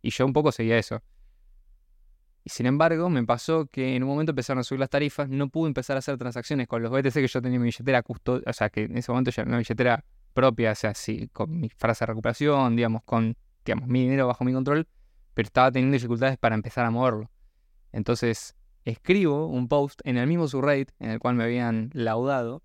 Y 0.00 0.10
yo 0.10 0.24
un 0.24 0.32
poco 0.32 0.52
seguía 0.52 0.78
eso. 0.78 1.02
Y 2.44 2.50
sin 2.50 2.66
embargo, 2.66 3.10
me 3.10 3.22
pasó 3.24 3.66
que 3.66 3.94
en 3.94 4.04
un 4.04 4.08
momento 4.08 4.30
empezaron 4.30 4.60
a 4.60 4.64
subir 4.64 4.80
las 4.80 4.88
tarifas, 4.88 5.28
no 5.28 5.48
pude 5.48 5.68
empezar 5.68 5.96
a 5.96 5.98
hacer 5.98 6.16
transacciones 6.16 6.66
con 6.66 6.82
los 6.82 6.90
BTC 6.90 7.12
que 7.14 7.28
yo 7.28 7.42
tenía 7.42 7.56
en 7.56 7.62
mi 7.62 7.66
billetera 7.66 8.02
custodia, 8.02 8.44
o 8.46 8.52
sea, 8.54 8.70
que 8.70 8.84
en 8.84 8.96
ese 8.96 9.12
momento 9.12 9.30
ya 9.30 9.42
era 9.42 9.48
una 9.50 9.58
billetera 9.58 10.04
propia, 10.32 10.72
o 10.72 10.74
sea, 10.74 10.94
sí, 10.94 11.28
con 11.32 11.60
mi 11.60 11.68
frase 11.68 12.04
de 12.04 12.06
recuperación, 12.06 12.76
digamos, 12.76 13.02
con 13.04 13.36
digamos, 13.66 13.86
mi 13.86 14.02
dinero 14.02 14.26
bajo 14.28 14.44
mi 14.44 14.54
control, 14.54 14.88
pero 15.34 15.46
estaba 15.46 15.70
teniendo 15.70 15.92
dificultades 15.92 16.38
para 16.38 16.54
empezar 16.54 16.86
a 16.86 16.90
moverlo. 16.90 17.30
Entonces, 17.92 18.54
escribo 18.88 19.46
un 19.46 19.68
post 19.68 20.00
en 20.04 20.16
el 20.16 20.26
mismo 20.26 20.48
subreddit 20.48 20.90
en 20.98 21.10
el 21.10 21.18
cual 21.18 21.34
me 21.34 21.44
habían 21.44 21.90
laudado 21.92 22.62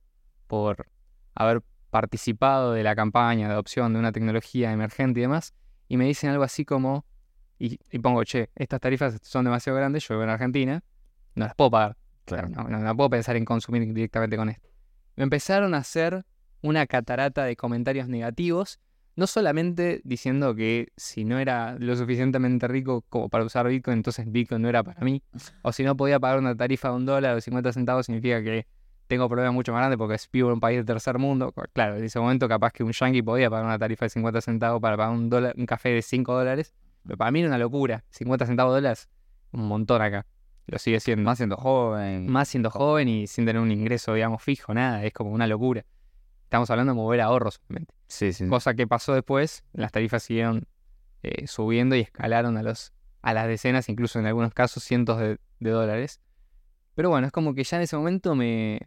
por 0.48 0.88
haber 1.36 1.64
participado 1.90 2.74
de 2.74 2.84
la 2.84 2.96
campaña 2.96 3.48
de 3.48 3.54
adopción 3.54 3.94
de 3.94 4.00
una 4.00 4.12
tecnología 4.12 4.72
emergente 4.72 5.20
y 5.20 5.24
demás, 5.24 5.54
y 5.88 5.98
me 5.98 6.06
dicen 6.06 6.30
algo 6.30 6.44
así 6.44 6.66
como, 6.66 7.06
y, 7.60 7.80
y 7.92 8.00
pongo, 8.00 8.24
che, 8.24 8.50
estas 8.56 8.80
tarifas 8.80 9.20
son 9.22 9.46
demasiado 9.46 9.78
grandes, 9.78 10.08
yo 10.08 10.16
vivo 10.16 10.24
en 10.24 10.30
Argentina, 10.30 10.84
no 11.36 11.46
las 11.46 11.56
puedo 11.56 11.72
pagar. 11.72 11.98
Claro. 12.26 12.50
No, 12.50 12.64
no, 12.64 12.80
no 12.80 12.96
puedo 12.96 13.10
pensar 13.10 13.36
en 13.36 13.46
consumir 13.46 13.94
directamente 13.94 14.38
con 14.38 14.50
esto. 14.50 14.70
Me 15.16 15.24
empezaron 15.24 15.74
a 15.74 15.78
hacer 15.78 16.26
una 16.62 16.88
catarata 16.88 17.44
de 17.44 17.56
comentarios 17.56 18.08
negativos, 18.08 18.80
no 19.16 19.28
solamente 19.28 20.02
diciendo 20.04 20.56
que 20.56 20.92
si 20.98 21.24
no 21.24 21.40
era 21.40 21.76
lo 21.80 21.96
suficientemente 21.96 22.68
rico 22.68 23.04
como 23.10 23.30
para 23.30 23.44
usar 23.44 23.68
Bitcoin, 23.68 23.98
entonces 23.98 24.32
Bitcoin 24.32 24.62
no 24.62 24.70
era 24.70 24.84
para 24.84 25.02
mí, 25.02 25.22
o 25.62 25.72
si 25.72 25.84
no 25.84 25.96
podía 25.96 26.20
pagar 26.20 26.40
una 26.40 26.56
tarifa 26.56 26.90
de 26.90 26.96
un 26.96 27.06
dólar 27.06 27.36
o 27.36 27.42
50 27.42 27.74
centavos, 27.74 28.06
significa 28.06 28.42
que 28.42 28.66
tengo 29.08 29.28
problemas 29.30 29.54
mucho 29.54 29.72
más 29.72 29.82
grandes 29.82 29.98
porque 29.98 30.18
vivo 30.32 30.50
en 30.50 30.54
un 30.56 30.60
país 30.60 30.78
del 30.78 30.86
tercer 30.86 31.20
mundo. 31.20 31.54
Claro, 31.74 31.98
en 31.98 32.04
ese 32.04 32.20
momento 32.20 32.48
capaz 32.48 32.72
que 32.72 32.84
un 32.84 32.92
yankee 32.92 33.22
podía 33.22 33.50
pagar 33.50 33.66
una 33.66 33.78
tarifa 33.78 34.06
de 34.06 34.10
50 34.10 34.42
centavos 34.42 34.82
para 34.82 34.98
pagar 34.98 35.14
un, 35.14 35.30
dólar, 35.30 35.54
un 35.58 35.66
café 35.66 35.90
de 35.90 36.02
5 36.02 36.34
dólares, 36.34 36.74
pero 37.06 37.18
para 37.18 37.32
mí 37.32 37.40
era 37.40 37.50
una 37.50 37.58
locura. 37.58 38.04
50 38.10 38.46
centavos 38.46 38.74
de 38.74 38.82
dólares, 38.82 39.10
un 39.52 39.68
montón 39.68 40.02
acá. 40.02 40.26
Lo 40.66 40.80
sigue 40.80 41.00
siendo. 41.00 41.26
Más 41.26 41.38
siendo 41.38 41.58
joven. 41.58 42.32
Más 42.32 42.48
siendo 42.48 42.70
joven 42.70 43.10
y 43.10 43.28
sin 43.28 43.46
tener 43.46 43.62
un 43.62 43.72
ingreso, 43.72 44.14
digamos, 44.14 44.42
fijo, 44.42 44.74
nada. 44.74 45.04
Es 45.04 45.14
como 45.14 45.32
una 45.32 45.46
locura. 45.46 45.86
Estamos 46.54 46.70
hablando 46.70 46.92
de 46.94 46.98
mover 46.98 47.20
ahorros 47.20 47.56
solamente. 47.66 47.96
Sí, 48.06 48.32
sí. 48.32 48.48
Cosa 48.48 48.76
que 48.76 48.86
pasó 48.86 49.16
después, 49.16 49.64
las 49.74 49.92
tarifas 49.92 50.22
siguieron 50.22 50.68
eh, 51.24 51.48
subiendo 51.48 51.96
y 51.96 52.02
escalaron 52.02 52.58
a, 52.58 52.62
los, 52.62 52.94
a 53.24 53.34
las 53.34 53.48
decenas, 53.48 53.90
incluso 53.90 54.20
en 54.20 54.28
algunos 54.28 54.54
casos 54.54 54.84
cientos 54.84 55.18
de, 55.18 55.40
de 55.60 55.70
dólares. 55.72 56.22
Pero 56.94 57.10
bueno, 57.10 57.26
es 57.26 57.34
como 57.34 57.56
que 57.56 57.64
ya 57.64 57.78
en 57.78 57.84
ese 57.84 57.98
momento 57.98 58.36
me, 58.36 58.82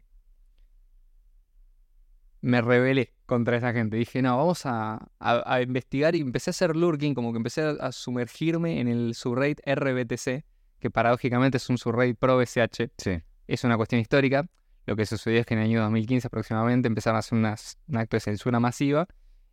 me 2.40 2.60
rebelé 2.60 3.12
contra 3.26 3.56
esa 3.56 3.72
gente. 3.72 3.96
Dije, 3.96 4.22
no, 4.22 4.36
vamos 4.36 4.64
a, 4.64 5.08
a- 5.18 5.42
a 5.54 5.60
investigar 5.60 6.14
y 6.14 6.20
empecé 6.20 6.50
a 6.50 6.52
hacer 6.52 6.76
lurking, 6.76 7.14
como 7.14 7.32
que 7.32 7.38
empecé 7.38 7.62
a, 7.62 7.70
a 7.70 7.90
sumergirme 7.90 8.78
en 8.80 8.86
el 8.86 9.16
subreddit 9.16 9.58
RBTC, 9.66 10.44
que 10.78 10.90
paradójicamente 10.92 11.56
es 11.56 11.68
un 11.68 11.78
subreddit 11.78 12.16
pro 12.16 12.36
BCH. 12.38 12.92
Sí. 12.96 13.20
Es 13.48 13.64
una 13.64 13.76
cuestión 13.76 14.00
histórica. 14.00 14.46
Lo 14.86 14.96
que 14.96 15.04
sucedió 15.06 15.40
es 15.40 15.46
que 15.46 15.54
en 15.54 15.60
el 15.60 15.66
año 15.66 15.82
2015 15.82 16.28
aproximadamente 16.28 16.86
empezaron 16.88 17.16
a 17.16 17.18
hacer 17.20 17.36
unas, 17.36 17.78
un 17.88 17.96
acto 17.98 18.16
de 18.16 18.20
censura 18.20 18.60
masiva 18.60 19.06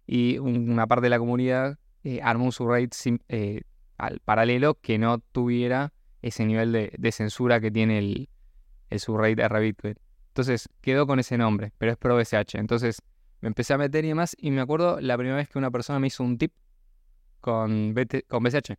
y 0.05 0.37
un- 0.37 0.69
una 0.69 0.87
parte 0.87 1.03
de 1.05 1.09
la 1.09 1.19
comunidad 1.19 1.77
eh, 2.03 2.21
armó 2.21 2.45
un 2.45 2.51
sim- 2.91 3.19
eh, 3.29 3.61
al 3.97 4.19
paralelo 4.19 4.75
que 4.75 4.97
no 4.97 5.19
tuviera 5.19 5.93
ese 6.21 6.45
nivel 6.45 6.71
de, 6.71 7.11
censura 7.11 7.59
que 7.59 7.71
tiene 7.71 7.97
el, 7.99 8.29
el 8.89 8.99
subreddit 8.99 9.39
RBitcoin. 9.39 9.95
Entonces 10.29 10.69
quedó 10.81 11.07
con 11.07 11.19
ese 11.19 11.37
nombre, 11.37 11.73
pero 11.77 11.91
es 11.91 11.97
pro 11.97 12.15
BCH. 12.15 12.55
Entonces 12.55 13.01
me 13.41 13.47
empecé 13.47 13.73
a 13.73 13.77
meter 13.77 14.05
y 14.05 14.09
demás 14.09 14.35
y 14.39 14.51
me 14.51 14.61
acuerdo 14.61 14.99
la 15.01 15.17
primera 15.17 15.37
vez 15.37 15.49
que 15.49 15.57
una 15.57 15.71
persona 15.71 15.99
me 15.99 16.07
hizo 16.07 16.23
un 16.23 16.37
tip 16.37 16.53
con, 17.39 17.93
BT 17.93 18.23
con 18.27 18.43
BCH. 18.43 18.75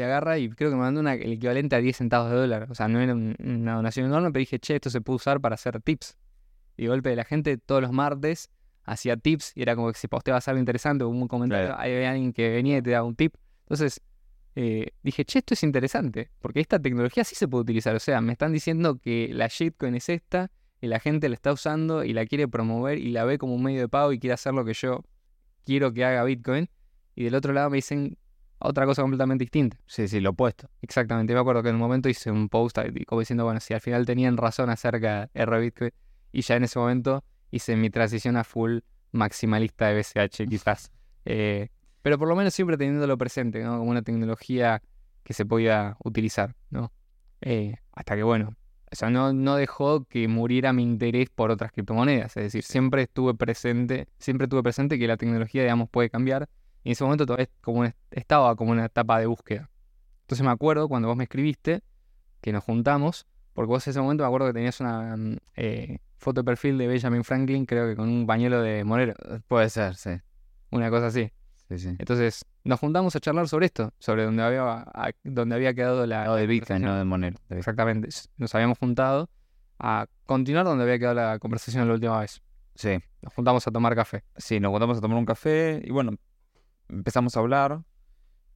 Y 0.00 0.02
agarra 0.02 0.38
y 0.38 0.48
creo 0.48 0.70
que 0.70 0.76
me 0.76 0.80
mandó 0.82 1.00
una- 1.00 1.12
el 1.14 1.32
equivalente 1.32 1.76
a 1.76 1.78
10 1.78 1.98
centavos 1.98 2.30
de 2.30 2.36
dólar. 2.38 2.66
O 2.70 2.74
sea, 2.74 2.88
no 2.88 3.00
era 3.00 3.12
un- 3.14 3.36
una 3.38 3.74
donación 3.74 4.06
enorme, 4.06 4.30
pero 4.32 4.40
dije, 4.40 4.58
che, 4.58 4.76
esto 4.76 4.88
se 4.88 5.02
puede 5.02 5.16
usar 5.16 5.40
para 5.42 5.54
hacer 5.56 5.80
tips. 5.82 6.16
Y 6.78 6.84
de 6.84 6.88
golpe 6.88 7.14
la 7.14 7.24
gente 7.24 7.58
todos 7.58 7.82
los 7.82 7.92
martes 7.92 8.48
hacía 8.84 9.18
tips 9.18 9.52
y 9.56 9.60
era 9.62 9.76
como 9.76 9.92
que 9.92 9.98
si 9.98 10.08
posteabas 10.08 10.48
algo 10.48 10.58
interesante 10.58 11.04
o 11.04 11.08
un 11.10 11.28
comentario, 11.28 11.66
Claro. 11.66 11.80
ahí 11.82 11.94
había 11.94 12.12
alguien 12.12 12.32
que 12.32 12.48
venía 12.48 12.78
y 12.78 12.82
te 12.82 12.90
daba 12.90 13.06
un 13.06 13.14
tip. 13.14 13.34
Entonces 13.64 14.00
eh, 14.56 14.90
dije, 15.02 15.24
che, 15.24 15.38
esto 15.40 15.54
es 15.54 15.62
interesante, 15.62 16.30
porque 16.40 16.60
esta 16.60 16.78
tecnología 16.80 17.22
sí 17.24 17.34
se 17.36 17.46
puede 17.46 17.62
utilizar. 17.62 17.94
O 17.94 18.00
sea, 18.00 18.20
me 18.20 18.32
están 18.32 18.52
diciendo 18.52 18.98
que 18.98 19.28
la 19.32 19.46
shitcoin 19.48 19.94
es 19.94 20.08
esta 20.08 20.50
y 20.80 20.86
la 20.88 20.98
gente 20.98 21.28
la 21.28 21.34
está 21.34 21.52
usando 21.52 22.02
y 22.04 22.12
la 22.14 22.24
quiere 22.26 22.48
promover 22.48 22.98
y 22.98 23.10
la 23.12 23.24
ve 23.24 23.36
como 23.38 23.54
un 23.54 23.62
medio 23.62 23.80
de 23.80 23.88
pago 23.88 24.12
y 24.12 24.18
quiere 24.18 24.34
hacer 24.34 24.54
lo 24.54 24.64
que 24.64 24.72
yo 24.72 25.04
quiero 25.66 25.92
que 25.92 26.04
haga 26.06 26.24
Bitcoin. 26.24 26.68
Y 27.14 27.24
del 27.24 27.34
otro 27.34 27.52
lado 27.52 27.68
me 27.70 27.76
dicen 27.76 28.16
otra 28.60 28.86
cosa 28.86 29.02
completamente 29.02 29.44
distinta. 29.44 29.78
Sí, 29.86 30.08
sí, 30.08 30.20
lo 30.20 30.30
opuesto. 30.30 30.70
Exactamente, 30.82 31.34
me 31.34 31.40
acuerdo 31.40 31.62
que 31.62 31.70
en 31.70 31.76
un 31.76 31.80
momento 31.80 32.08
hice 32.08 32.30
un 32.30 32.48
post 32.48 32.78
como 33.06 33.20
diciendo, 33.20 33.44
bueno, 33.44 33.60
si 33.60 33.74
al 33.74 33.80
final 33.80 34.06
tenían 34.06 34.36
razón 34.36 34.70
acerca 34.70 35.30
de 35.32 35.44
RBitcoin 35.44 35.92
y 36.32 36.42
ya 36.42 36.56
en 36.56 36.64
ese 36.64 36.78
momento 36.78 37.24
hice 37.50 37.76
mi 37.76 37.90
transición 37.90 38.36
a 38.36 38.44
full 38.44 38.78
maximalista 39.12 39.88
de 39.88 39.96
BCH 39.96 40.48
quizás. 40.48 40.92
Eh, 41.24 41.68
pero 42.02 42.18
por 42.18 42.28
lo 42.28 42.36
menos 42.36 42.54
siempre 42.54 42.76
teniéndolo 42.76 43.18
presente, 43.18 43.62
¿no? 43.62 43.78
Como 43.78 43.90
una 43.90 44.02
tecnología 44.02 44.82
que 45.22 45.34
se 45.34 45.44
podía 45.44 45.96
utilizar, 46.02 46.54
¿no? 46.70 46.92
Eh, 47.42 47.76
hasta 47.92 48.16
que, 48.16 48.22
bueno, 48.22 48.54
o 48.90 48.96
sea, 48.96 49.10
no, 49.10 49.32
no 49.32 49.56
dejó 49.56 50.04
que 50.04 50.26
muriera 50.26 50.72
mi 50.72 50.82
interés 50.82 51.30
por 51.30 51.50
otras 51.50 51.72
criptomonedas. 51.72 52.36
Es 52.36 52.44
decir, 52.44 52.64
siempre 52.64 53.02
estuve 53.02 53.34
presente, 53.34 54.08
siempre 54.18 54.48
tuve 54.48 54.62
presente 54.62 54.98
que 54.98 55.06
la 55.06 55.16
tecnología, 55.16 55.62
digamos, 55.62 55.88
puede 55.88 56.10
cambiar. 56.10 56.48
Y 56.84 56.88
en 56.90 56.92
ese 56.92 57.04
momento 57.04 57.26
todavía 57.26 57.48
como 57.60 57.80
un- 57.80 57.94
estaba 58.10 58.54
como 58.56 58.72
una 58.72 58.86
etapa 58.86 59.18
de 59.18 59.26
búsqueda. 59.26 59.68
Entonces 60.22 60.44
me 60.44 60.50
acuerdo 60.52 60.88
cuando 60.88 61.08
vos 61.08 61.16
me 61.16 61.24
escribiste 61.24 61.82
que 62.40 62.52
nos 62.52 62.64
juntamos, 62.64 63.26
porque 63.52 63.68
vos 63.68 63.86
en 63.86 63.90
ese 63.90 64.00
momento 64.00 64.22
me 64.24 64.28
acuerdo 64.28 64.46
que 64.48 64.52
tenías 64.54 64.80
una 64.80 65.16
mm, 65.16 65.36
eh, 65.56 65.98
foto 66.16 66.40
de 66.40 66.44
perfil 66.44 66.78
de 66.78 66.86
Benjamin 66.86 67.24
Franklin, 67.24 67.66
creo 67.66 67.86
que 67.88 67.96
con 67.96 68.08
un 68.08 68.26
pañuelo 68.26 68.62
de 68.62 68.84
Monero, 68.84 69.14
Puede 69.48 69.68
ser, 69.70 69.94
sí. 69.96 70.10
una 70.70 70.88
cosa 70.90 71.06
así. 71.08 71.30
Sí, 71.68 71.78
sí. 71.78 71.88
Entonces 71.98 72.44
nos 72.64 72.80
juntamos 72.80 73.14
a 73.14 73.20
charlar 73.20 73.46
sobre 73.48 73.66
esto, 73.66 73.92
sobre 73.98 74.24
donde 74.24 74.42
había, 74.42 74.62
a- 74.80 75.10
donde 75.22 75.54
había 75.54 75.72
quedado 75.74 76.06
la... 76.06 76.24
No, 76.24 76.34
de 76.34 76.46
Bitcoin, 76.46 76.82
no 76.82 76.96
de 76.96 77.04
Monero. 77.04 77.38
de. 77.48 77.58
Exactamente. 77.58 78.08
Nos 78.38 78.54
habíamos 78.54 78.78
juntado 78.78 79.28
a 79.78 80.06
continuar 80.26 80.64
donde 80.64 80.84
había 80.84 80.98
quedado 80.98 81.14
la 81.14 81.38
conversación 81.38 81.86
la 81.88 81.94
última 81.94 82.20
vez. 82.20 82.42
Sí. 82.74 82.98
Nos 83.22 83.32
juntamos 83.34 83.66
a 83.66 83.70
tomar 83.70 83.94
café. 83.94 84.24
Sí, 84.36 84.58
nos 84.60 84.70
juntamos 84.70 84.98
a 84.98 85.00
tomar 85.00 85.16
un 85.18 85.26
café 85.26 85.80
y 85.84 85.90
bueno, 85.90 86.12
empezamos 86.90 87.36
a 87.36 87.40
hablar. 87.40 87.82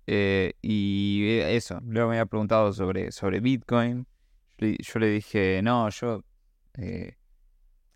eh, 0.06 0.52
y 0.62 1.24
eh, 1.28 1.56
eso, 1.56 1.80
luego 1.86 2.10
me 2.10 2.16
había 2.16 2.26
preguntado 2.26 2.72
sobre, 2.72 3.10
sobre 3.12 3.40
Bitcoin. 3.40 4.06
Yo 4.58 4.66
le, 4.66 4.76
yo 4.78 5.00
le 5.00 5.08
dije, 5.08 5.60
no, 5.62 5.88
yo... 5.90 6.22
eh, 6.76 7.16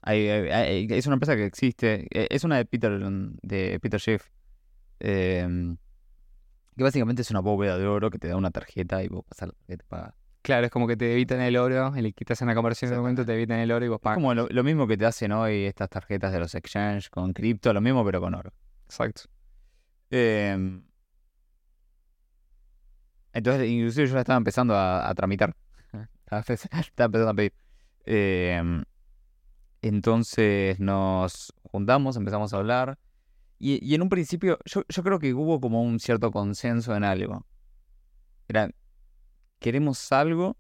hay- 0.03 0.29
hay- 0.29 0.49
hay- 0.51 0.89
es 0.91 1.07
una 1.07 1.15
empresa 1.15 1.37
que 1.37 1.45
existe, 1.45 2.07
es 2.11 2.45
una 2.45 2.57
de 2.57 2.65
Peter, 2.65 2.99
de 3.43 3.79
Peter 3.81 4.01
Schiff, 4.01 4.27
eh, 5.01 5.77
que 6.77 6.83
básicamente 6.83 7.23
es 7.23 7.31
una 7.31 7.41
bóveda 7.41 7.77
de 7.77 7.87
oro 7.87 8.11
que 8.11 8.19
te 8.19 8.29
da 8.29 8.37
una 8.37 8.51
tarjeta 8.51 9.03
y 9.03 9.09
vos 9.09 9.25
pasas 9.29 9.49
la 9.49 9.55
tarjeta 9.55 9.85
y 9.85 9.89
pagas. 9.89 10.15
Claro, 10.43 10.65
es 10.67 10.71
como 10.73 10.87
que 10.87 10.97
te 10.97 11.13
evitan 11.13 11.41
el 11.41 11.57
oro, 11.57 11.95
el 11.95 12.15
que 12.15 12.25
te 12.25 12.33
hacen 12.33 12.47
la 12.49 12.55
conversión 12.55 12.89
en 12.91 12.95
el 12.95 13.01
momento 13.01 13.27
te 13.27 13.35
evitan 13.35 13.59
el 13.59 13.71
oro 13.73 13.85
y 13.85 13.89
vos 13.89 13.97
Es 13.99 14.03
pagas. 14.03 14.17
como 14.17 14.33
lo, 14.35 14.47
lo 14.49 14.65
mismo 14.65 14.87
que 14.87 14.97
te 14.97 15.05
hacen 15.05 15.33
hoy 15.33 15.65
estas 15.65 15.91
tarjetas 15.91 16.33
de 16.33 16.39
los 16.39 16.55
exchange 16.55 17.11
con 17.11 17.33
cripto, 17.33 17.73
lo 17.73 17.81
mismo 17.81 18.05
pero 18.05 18.21
con 18.21 18.35
oro. 18.35 18.53
Exacto. 18.87 19.23
Eh, 20.11 20.81
entonces, 23.33 23.69
inclusive 23.69 24.07
yo 24.09 24.15
la 24.15 24.21
estaba 24.21 24.37
empezando 24.39 24.75
a, 24.75 25.09
a 25.09 25.15
tramitar. 25.15 25.55
Estaba 26.25 26.43
empe- 26.45 26.81
estaba 26.81 27.07
empezando 27.07 27.31
a 27.31 27.35
pedir. 27.35 27.53
Eh, 28.05 28.83
entonces 29.83 30.81
nos 30.81 31.53
juntamos, 31.63 32.17
empezamos 32.17 32.53
a 32.53 32.57
hablar. 32.57 32.99
Y, 33.59 33.85
y 33.85 33.95
en 33.95 34.03
un 34.03 34.09
principio, 34.09 34.59
yo, 34.65 34.83
yo 34.89 35.03
creo 35.03 35.19
que 35.19 35.35
hubo 35.35 35.61
como 35.61 35.83
un 35.83 35.99
cierto 36.01 36.31
consenso 36.31 36.95
en 36.97 37.05
algo. 37.05 37.47
Era, 38.49 38.71
queremos 39.59 40.11
algo 40.13 40.57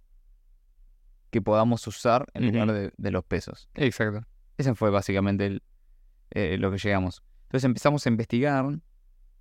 que 1.31 1.41
podamos 1.43 1.87
usar 1.87 2.27
en 2.35 2.45
lugar 2.53 2.73
de, 2.73 2.93
de 2.97 3.11
los 3.11 3.25
pesos. 3.25 3.69
Exacto. 3.75 4.27
Ese 4.57 4.75
fue 4.75 4.91
básicamente 4.91 5.47
el- 5.47 5.63
eh, 6.31 6.57
lo 6.59 6.71
que 6.71 6.79
llegamos. 6.79 7.23
Entonces 7.45 7.65
empezamos 7.65 8.05
a 8.05 8.09
investigar 8.09 8.65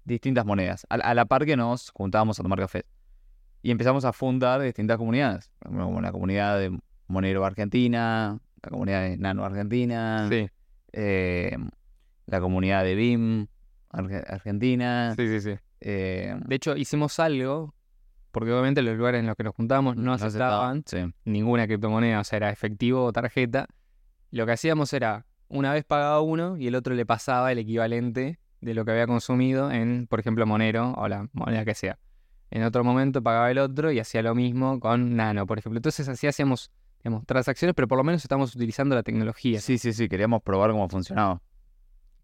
distintas 0.08 0.46
monedas, 0.46 0.86
a, 0.90 0.96
a 0.96 1.14
la 1.14 1.26
par 1.26 1.46
que 1.46 1.56
nos 1.58 1.92
juntábamos 1.92 2.40
a 2.40 2.44
tomar 2.44 2.60
café. 2.60 2.86
Y 3.62 3.72
empezamos 3.72 4.06
a 4.06 4.14
fundar 4.14 4.62
distintas 4.62 4.98
comunidades, 4.98 5.52
como 5.64 6.00
la 6.02 6.12
comunidad 6.12 6.58
de 6.60 6.78
Monero 7.08 7.46
Argentina, 7.46 8.40
la 8.64 8.70
comunidad 8.70 9.02
de 9.04 9.18
Nano 9.18 9.44
Argentina, 9.44 10.28
Sí, 10.30 10.48
eh, 10.94 11.58
la 12.26 12.40
comunidad 12.40 12.84
de 12.84 12.96
BIM 12.96 13.48
Arge- 13.92 14.24
Argentina, 14.28 15.14
sí, 15.16 15.28
sí, 15.28 15.42
sí. 15.42 15.60
Eh, 15.82 16.36
De 16.46 16.56
hecho, 16.56 16.76
hicimos 16.76 17.20
algo, 17.20 17.74
porque 18.32 18.52
obviamente 18.52 18.82
los 18.82 18.98
lugares 18.98 19.20
en 19.20 19.28
los 19.28 19.36
que 19.36 19.44
nos 19.44 19.56
juntamos 19.56 19.96
no 19.96 20.14
aceptaban 20.14 20.84
Sí. 20.86 21.00
ninguna 21.26 21.68
criptomoneda, 21.68 22.20
o 22.20 22.24
sea, 22.24 22.38
era 22.38 22.50
efectivo 22.52 23.06
o 23.06 23.12
tarjeta. 23.14 23.68
Lo 24.32 24.46
que 24.46 24.52
hacíamos 24.54 24.92
era, 24.94 25.26
una 25.50 25.74
vez 25.74 25.84
pagaba 25.86 26.22
uno 26.22 26.58
y 26.58 26.68
el 26.68 26.76
otro 26.76 26.94
le 26.96 27.06
pasaba 27.06 27.52
el 27.52 27.58
equivalente 27.60 28.40
de 28.62 28.74
lo 28.74 28.86
que 28.86 28.92
había 28.92 29.08
consumido 29.08 29.72
en, 29.72 30.08
por 30.08 30.20
ejemplo, 30.20 30.46
Monero 30.46 30.94
o 30.94 31.08
la 31.08 31.30
moneda 31.34 31.66
que 31.66 31.76
sea. 31.76 32.00
En 32.50 32.64
otro 32.64 32.84
momento 32.84 33.22
pagaba 33.22 33.52
el 33.52 33.58
otro 33.58 33.92
y 33.92 34.00
hacía 34.00 34.22
lo 34.22 34.34
mismo 34.34 34.80
con 34.80 35.16
Nano, 35.16 35.46
por 35.46 35.60
ejemplo. 35.60 35.78
Entonces 35.78 36.08
así 36.08 36.28
hacíamos 36.28 36.72
digamos, 37.00 37.26
transacciones, 37.26 37.76
pero 37.76 37.88
por 37.88 37.98
lo 37.98 38.04
menos 38.04 38.24
estamos 38.24 38.56
utilizando 38.56 38.96
la 38.96 39.04
tecnología. 39.04 39.60
Sí, 39.60 39.78
sí, 39.78 39.94
sí, 39.94 40.08
queríamos 40.08 40.42
probar 40.42 40.72
cómo 40.72 40.88
funcionaba. 40.90 41.42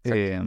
Eh, 0.04 0.42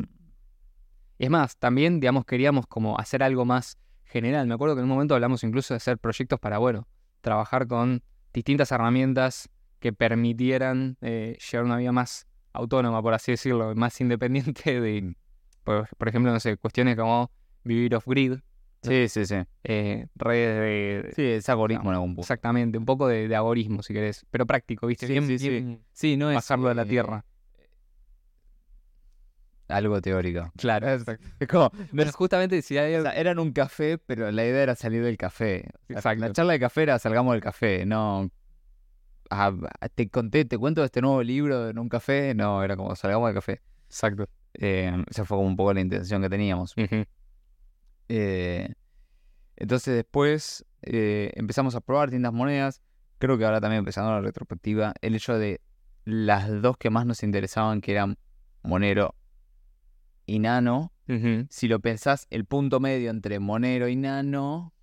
Es 1.18 1.30
más, 1.30 1.58
también, 1.58 2.00
digamos, 2.00 2.26
queríamos 2.26 2.68
como 2.68 3.00
hacer 3.00 3.24
algo 3.24 3.46
más 3.46 3.78
general. 4.04 4.48
Me 4.48 4.54
acuerdo 4.54 4.76
que 4.76 4.80
en 4.80 4.86
un 4.86 4.90
momento 4.90 5.16
hablamos 5.16 5.44
incluso 5.44 5.74
de 5.74 5.78
hacer 5.78 5.98
proyectos 5.98 6.40
para, 6.40 6.58
bueno, 6.58 6.88
trabajar 7.22 7.68
con 7.68 8.04
distintas 8.34 8.72
herramientas 8.72 9.50
que 9.80 9.94
permitieran 9.94 10.98
eh, 11.02 11.38
llevar 11.52 11.66
una 11.66 11.78
vida 11.78 11.92
más 11.92 12.28
autónoma, 12.54 13.02
por 13.02 13.14
así 13.14 13.32
decirlo, 13.32 13.74
más 13.76 14.00
independiente 14.02 14.80
de, 14.82 15.16
por, 15.68 15.90
por 15.98 16.08
ejemplo, 16.08 16.32
no 16.32 16.40
sé, 16.40 16.56
cuestiones 16.56 16.96
como 16.96 17.30
vivir 17.66 17.94
off-grid, 17.94 18.36
sí, 18.82 19.10
sí, 19.10 19.26
sí. 19.26 19.36
eh, 19.66 20.08
redes 20.16 21.06
de... 21.06 21.14
Sí, 21.14 21.24
es 21.24 21.50
en 21.50 21.58
punto. 21.84 22.22
Exactamente, 22.22 22.78
un 22.78 22.86
poco 22.86 23.06
de, 23.08 23.28
de 23.28 23.36
algoritmo, 23.36 23.84
si 23.84 23.94
querés, 23.94 24.26
pero 24.32 24.46
práctico, 24.46 24.88
¿viste? 24.88 25.08
Sí, 25.08 25.12
bien, 25.12 25.28
sí, 25.28 25.38
sí. 25.38 25.50
bien 25.50 25.84
Sí, 25.92 26.16
no 26.16 26.32
es 26.32 26.36
bajarlo 26.36 26.70
de 26.70 26.76
la 26.76 26.84
eh, 26.84 26.86
tierra. 26.86 27.26
algo 29.68 30.02
teórico. 30.02 30.54
Claro. 30.56 30.88
Es 31.40 31.48
como, 31.50 31.70
Pero 31.94 32.12
justamente 32.14 32.62
si 32.62 32.78
hay 32.78 32.96
o 32.96 33.02
sea, 33.02 33.12
eran 33.12 33.40
un 33.40 33.52
café, 33.52 33.98
pero 33.98 34.32
la 34.32 34.46
idea 34.46 34.64
era 34.64 34.76
salir 34.76 35.04
del 35.04 35.18
café. 35.18 35.66
Exacto. 35.90 36.22
La 36.22 36.32
charla 36.32 36.54
de 36.54 36.60
café 36.62 36.84
era 36.84 36.98
salgamos 36.98 37.34
del 37.34 37.42
café, 37.42 37.86
no. 37.86 38.32
ah, 39.30 39.52
te 39.96 40.10
conté, 40.10 40.46
te 40.46 40.58
cuento 40.58 40.80
de 40.82 40.86
este 40.86 41.02
nuevo 41.02 41.22
libro 41.24 41.70
en 41.70 41.78
un 41.78 41.90
café. 41.90 42.34
No, 42.36 42.64
era 42.64 42.78
como 42.78 42.96
salgamos 42.96 43.28
del 43.28 43.36
café. 43.36 43.62
Exacto. 43.90 44.30
Eh, 44.54 44.92
esa 45.10 45.26
fue 45.26 45.38
como 45.38 45.48
un 45.48 45.56
poco 45.56 45.74
la 45.74 45.82
intención 45.82 46.22
que 46.22 46.30
teníamos. 46.30 46.74
Eh, 48.10 48.74
entonces 49.58 49.96
después 49.96 50.66
eh, 50.82 51.32
empezamos 51.36 51.76
a 51.76 51.82
probar 51.82 52.10
distintas 52.10 52.34
monedas. 52.34 52.82
Creo 53.18 53.38
que 53.38 53.46
ahora 53.46 53.60
también 53.60 53.80
empezando 53.80 54.12
la 54.12 54.22
retrospectiva, 54.22 54.94
el 55.02 55.16
hecho 55.16 55.38
de 55.38 55.62
las 56.06 56.62
dos 56.62 56.78
que 56.78 56.90
más 56.90 57.06
nos 57.06 57.24
interesaban, 57.24 57.82
que 57.82 57.92
eran 57.92 58.18
Monero 58.64 59.16
y 60.26 60.40
Nano. 60.40 60.92
Si 61.50 61.70
lo 61.70 61.80
pensás, 61.80 62.28
el 62.30 62.44
punto 62.46 62.82
medio 62.82 63.10
entre 63.10 63.40
Monero 63.40 63.88
y 63.88 63.96
Nano 63.96 64.74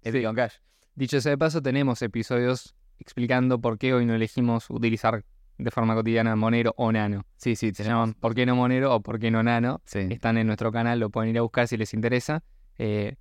es 0.00 0.12
Sí. 0.12 0.18
Bitcoin 0.18 0.34
Cash. 0.36 0.54
Dicho 0.94 1.20
sea 1.20 1.30
de 1.30 1.38
paso, 1.38 1.60
tenemos 1.60 2.00
episodios 2.02 2.74
explicando 2.98 3.60
por 3.60 3.78
qué 3.78 3.92
hoy 3.92 4.06
no 4.06 4.14
elegimos 4.14 4.70
utilizar 4.70 5.24
de 5.58 5.70
forma 5.70 5.94
cotidiana 5.94 6.36
Monero 6.36 6.74
o 6.76 6.90
Nano. 6.90 7.24
Sí, 7.36 7.56
sí, 7.56 7.72
Se 7.74 7.84
llaman 7.84 8.14
¿Por 8.14 8.34
qué 8.34 8.46
no 8.46 8.56
Monero 8.56 8.94
o 8.94 9.00
por 9.00 9.18
qué 9.18 9.30
no 9.30 9.42
Nano? 9.42 9.80
sí. 9.84 10.00
Están 10.10 10.38
en 10.38 10.46
nuestro 10.46 10.72
canal, 10.72 10.98
lo 10.98 11.10
pueden 11.10 11.30
ir 11.30 11.38
a 11.38 11.42
buscar 11.42 11.68
si 11.68 11.76
les 11.76 11.94
interesa. 11.94 12.42
Eh, 12.78 13.16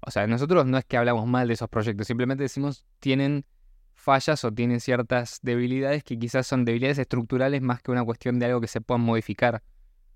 o 0.00 0.10
sea, 0.10 0.26
nosotros 0.26 0.66
no 0.66 0.78
es 0.78 0.84
que 0.84 0.96
hablamos 0.96 1.26
mal 1.26 1.48
de 1.48 1.54
esos 1.54 1.68
proyectos, 1.68 2.06
simplemente 2.06 2.42
decimos 2.42 2.84
tienen 2.98 3.44
fallas 3.94 4.44
o 4.44 4.52
tienen 4.52 4.80
ciertas 4.80 5.38
debilidades 5.42 6.02
que 6.02 6.18
quizás 6.18 6.46
son 6.46 6.64
debilidades 6.64 6.98
estructurales 6.98 7.62
más 7.62 7.82
que 7.82 7.92
una 7.92 8.04
cuestión 8.04 8.38
de 8.38 8.46
algo 8.46 8.60
que 8.60 8.66
se 8.66 8.80
puedan 8.80 9.02
modificar 9.02 9.62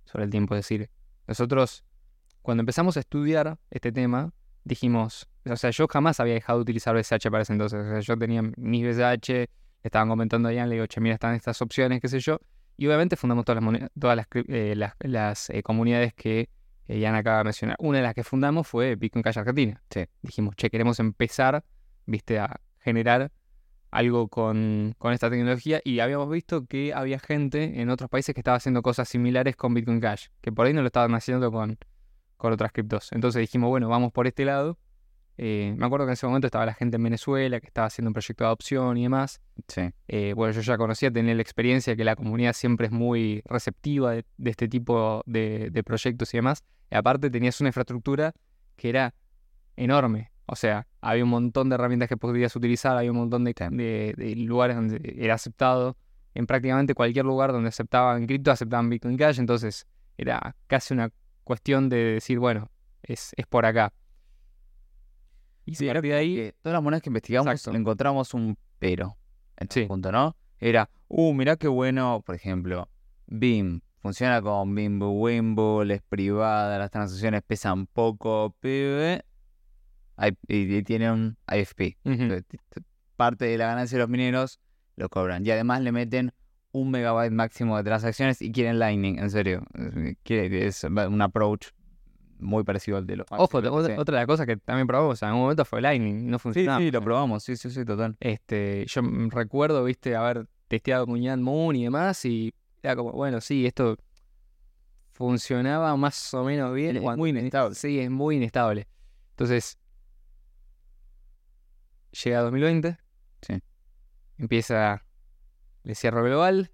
sobre 0.05 0.25
el 0.25 0.31
tiempo. 0.31 0.55
Es 0.55 0.61
decir, 0.61 0.91
nosotros 1.27 1.85
cuando 2.43 2.63
empezamos 2.63 2.97
a 2.97 3.01
estudiar 3.01 3.59
este 3.71 3.93
tema, 3.93 4.33
dijimos, 4.65 5.29
o 5.49 5.57
sea, 5.57 5.71
yo 5.71 5.87
jamás 5.89 6.21
había 6.21 6.35
dejado 6.35 6.59
de 6.59 6.63
utilizar 6.63 6.97
BSH 6.97 7.31
para 7.31 7.43
ese 7.43 7.53
entonces. 7.53 7.81
O 7.81 7.89
sea, 7.89 8.01
yo 8.01 8.17
tenía 8.17 8.43
mis 8.57 8.87
BSH, 8.87 9.49
le 9.83 9.89
estaban 9.89 10.09
comentando 10.09 10.49
a 10.49 10.53
Ian, 10.53 10.69
le 10.69 10.77
digo, 10.77 10.87
che, 10.87 11.01
mira, 11.01 11.15
están 11.15 11.35
estas 11.35 11.61
opciones, 11.63 12.01
qué 12.01 12.09
sé 12.09 12.21
yo. 12.21 12.39
Y 12.77 12.87
obviamente 12.87 13.17
fundamos 13.17 13.45
todas 13.45 13.63
las, 13.63 13.91
todas 13.99 14.17
las, 14.17 14.27
eh, 14.49 14.75
las, 14.77 14.95
las, 15.01 15.51
eh, 15.51 15.63
comunidades 15.63 16.13
que 16.15 16.51
eh, 16.89 16.99
Ian 16.99 17.15
acaba 17.15 17.39
de 17.39 17.45
mencionar. 17.45 17.77
Una 17.79 17.99
de 17.99 18.05
las 18.05 18.15
que 18.15 18.25
fundamos 18.25 18.67
fue 18.67 18.97
Bitcoin 18.97 19.23
Cash 19.23 19.39
Argentina. 19.39 19.83
Sí. 19.91 20.05
Dijimos, 20.23 20.57
che, 20.57 20.71
queremos 20.71 21.01
empezar, 21.01 21.65
viste, 22.05 22.39
a 22.39 22.61
generar 22.81 23.33
algo 23.91 24.29
con, 24.29 24.95
con 24.99 25.13
esta 25.13 25.31
tecnología 25.31 25.81
y 25.83 26.01
habíamos 26.01 26.29
visto 26.29 26.67
que 26.67 26.93
había 26.93 27.19
gente 27.19 27.81
en 27.81 27.89
otros 27.89 28.11
países 28.11 28.35
que 28.35 28.41
estaba 28.41 28.57
haciendo 28.57 28.83
cosas 28.83 29.09
similares 29.09 29.57
con 29.57 29.73
Bitcoin 29.75 30.01
Cash, 30.01 30.27
que 30.41 30.53
por 30.53 30.67
ahí 30.67 30.73
no 30.73 30.83
lo 30.83 30.89
estaban 30.89 31.15
haciendo 31.15 31.51
con, 31.51 31.79
con 32.37 32.53
otras 32.53 32.73
criptos. 32.73 33.11
Entonces 33.13 33.41
dijimos, 33.41 33.71
bueno, 33.71 33.89
vamos 33.89 34.13
por 34.13 34.27
este 34.27 34.45
lado. 34.45 34.79
Eh, 35.39 35.75
me 35.77 35.85
acuerdo 35.87 36.07
que 36.07 36.11
en 36.11 36.15
ese 36.15 36.27
momento 36.27 36.47
estaba 36.47 36.65
la 36.67 36.75
gente 36.75 36.97
en 36.97 37.03
Venezuela 37.03 37.61
que 37.61 37.67
estaba 37.67 37.87
haciendo 37.89 38.09
un 38.09 38.15
proyecto 38.15 38.45
de 38.45 38.47
adopción 38.49 38.97
y 38.97 39.03
demás. 39.03 39.41
Sí. 39.69 39.91
Eh, 40.09 40.33
bueno, 40.35 40.53
yo 40.55 40.63
ya 40.63 40.79
conocía, 40.79 41.11
tenía 41.11 41.35
la 41.35 41.43
experiencia 41.43 41.95
que 41.95 42.05
la 42.05 42.17
comunidad 42.17 42.53
siempre 42.55 42.87
es 42.87 42.93
muy 42.93 43.43
receptiva 43.45 44.13
de, 44.13 44.25
de 44.37 44.51
este 44.51 44.69
tipo 44.69 45.23
de, 45.27 45.69
de 45.71 45.85
proyectos 45.85 46.33
y 46.35 46.39
demás. 46.39 46.65
Y 46.91 46.95
aparte 46.97 47.29
tenías 47.31 47.61
una 47.61 47.69
infraestructura 47.69 48.33
que 48.77 48.89
era 48.89 49.15
enorme. 49.77 50.31
O 50.47 50.57
sea, 50.57 50.87
había 51.01 51.25
un 51.25 51.31
montón 51.31 51.69
de 51.69 51.75
herramientas 51.75 52.09
que 52.09 52.17
podías 52.17 52.55
utilizar, 52.55 52.97
había 52.97 53.11
un 53.11 53.19
montón 53.19 53.45
de, 53.45 53.53
de- 53.53 54.15
de 54.17 54.37
lugares 54.37 54.77
donde 54.77 55.15
era 55.19 55.35
aceptado. 55.35 55.97
En 56.35 56.47
prácticamente 56.47 56.95
cualquier 56.95 57.25
lugar 57.25 57.51
donde 57.53 57.69
aceptaban 57.71 58.27
cripto, 58.27 58.51
aceptaban 58.51 58.89
Bitcoin 58.91 59.17
Cash. 59.17 59.39
Entonces 59.41 59.87
era 60.19 60.55
casi 60.67 60.95
una 60.95 61.11
cuestión 61.45 61.89
de 61.89 61.97
decir, 61.97 62.39
bueno, 62.39 62.71
es, 63.03 63.33
es 63.37 63.47
por 63.47 63.65
acá. 63.67 63.93
Y 65.67 65.75
Sí, 65.75 65.89
a 65.89 65.93
partir 65.93 66.13
de 66.13 66.17
ahí, 66.17 66.53
todas 66.63 66.75
las 66.75 66.83
monedas 66.83 67.03
que 67.03 67.11
investigamos 67.11 67.51
Exacto. 67.53 67.73
le 67.73 67.79
encontramos 67.81 68.33
un 68.35 68.57
pero. 68.79 69.17
En 69.57 69.69
Sí. 69.71 69.85
punto, 69.87 70.13
¿no? 70.13 70.37
Era, 70.59 70.89
uh, 71.09 71.35
mirá 71.35 71.57
qué 71.57 71.69
bueno, 71.69 72.23
por 72.25 72.35
ejemplo, 72.35 72.89
BIM. 73.27 73.81
Funciona 74.01 74.41
con 74.41 74.73
Bimbo 74.75 75.11
Wimble, 75.11 75.93
es 75.93 76.03
privada, 76.03 76.79
las 76.79 76.91
transacciones 76.93 77.43
pesan 77.43 77.87
poco, 77.89 78.55
pibe. 78.61 79.25
Y, 80.49 80.83
tiene 80.85 81.11
un 81.11 81.37
IFP. 81.53 81.99
Parte 83.17 83.47
de 83.47 83.59
la 83.59 83.67
ganancia 83.67 83.97
de 83.99 84.03
los 84.03 84.09
mineros 84.09 84.61
lo 84.95 85.09
cobran. 85.09 85.45
Y 85.45 85.51
además 85.51 85.81
le 85.81 85.91
meten 85.91 86.33
un 86.71 86.91
megabyte 86.91 87.33
máximo 87.33 87.77
de 87.77 87.83
transacciones 87.85 88.41
y 88.41 88.53
quieren 88.53 88.79
Lightning, 88.79 89.19
en 89.19 89.31
serio. 89.31 89.65
Es 90.25 90.85
un 90.85 91.21
approach 91.23 91.69
muy 92.39 92.65
parecido 92.65 92.97
al 92.99 93.07
de 93.07 93.17
los 93.17 93.27
Ojo, 93.31 93.43
otra, 93.59 93.71
sí. 93.71 93.93
otra 93.99 94.15
de 94.17 94.21
las 94.23 94.27
cosas 94.27 94.47
que 94.47 94.57
también 94.57 94.87
probamos 94.87 95.21
en 95.23 95.29
algún 95.29 95.43
momento 95.43 95.65
fue 95.65 95.81
Lightning, 95.81 96.29
no 96.31 96.39
Sí, 96.39 96.43
funcionaba. 96.43 96.79
sí, 96.81 96.91
lo 96.91 97.03
probamos, 97.03 97.43
sí, 97.43 97.57
sí, 97.57 97.71
sí, 97.71 97.85
total. 97.85 98.17
Este, 98.21 98.85
yo 98.87 99.03
recuerdo, 99.31 99.85
viste, 99.85 100.15
haber 100.17 100.47
testeado 100.69 101.07
con 101.07 101.21
Ian 101.21 101.43
Moon 101.43 101.75
y 101.77 101.85
demás, 101.85 102.25
y 102.25 102.53
era 102.83 102.97
como, 102.97 103.13
bueno, 103.13 103.41
sí, 103.41 103.67
esto 103.67 103.97
funcionaba 105.13 105.97
más 105.97 106.35
o 106.35 106.45
menos 106.45 106.75
bien. 106.75 106.97
Es 106.97 107.03
cuando- 107.03 107.21
muy 107.23 107.31
inestable. 107.31 107.75
Sí, 107.75 107.99
es 107.99 108.11
muy 108.11 108.37
inestable. 108.37 108.87
Entonces, 109.31 109.79
llega 112.25 112.41
2020, 112.43 112.99
Sí. 113.43 113.61
empieza 114.39 115.03
el 115.85 115.95
cierre 115.97 116.23
global, 116.23 116.71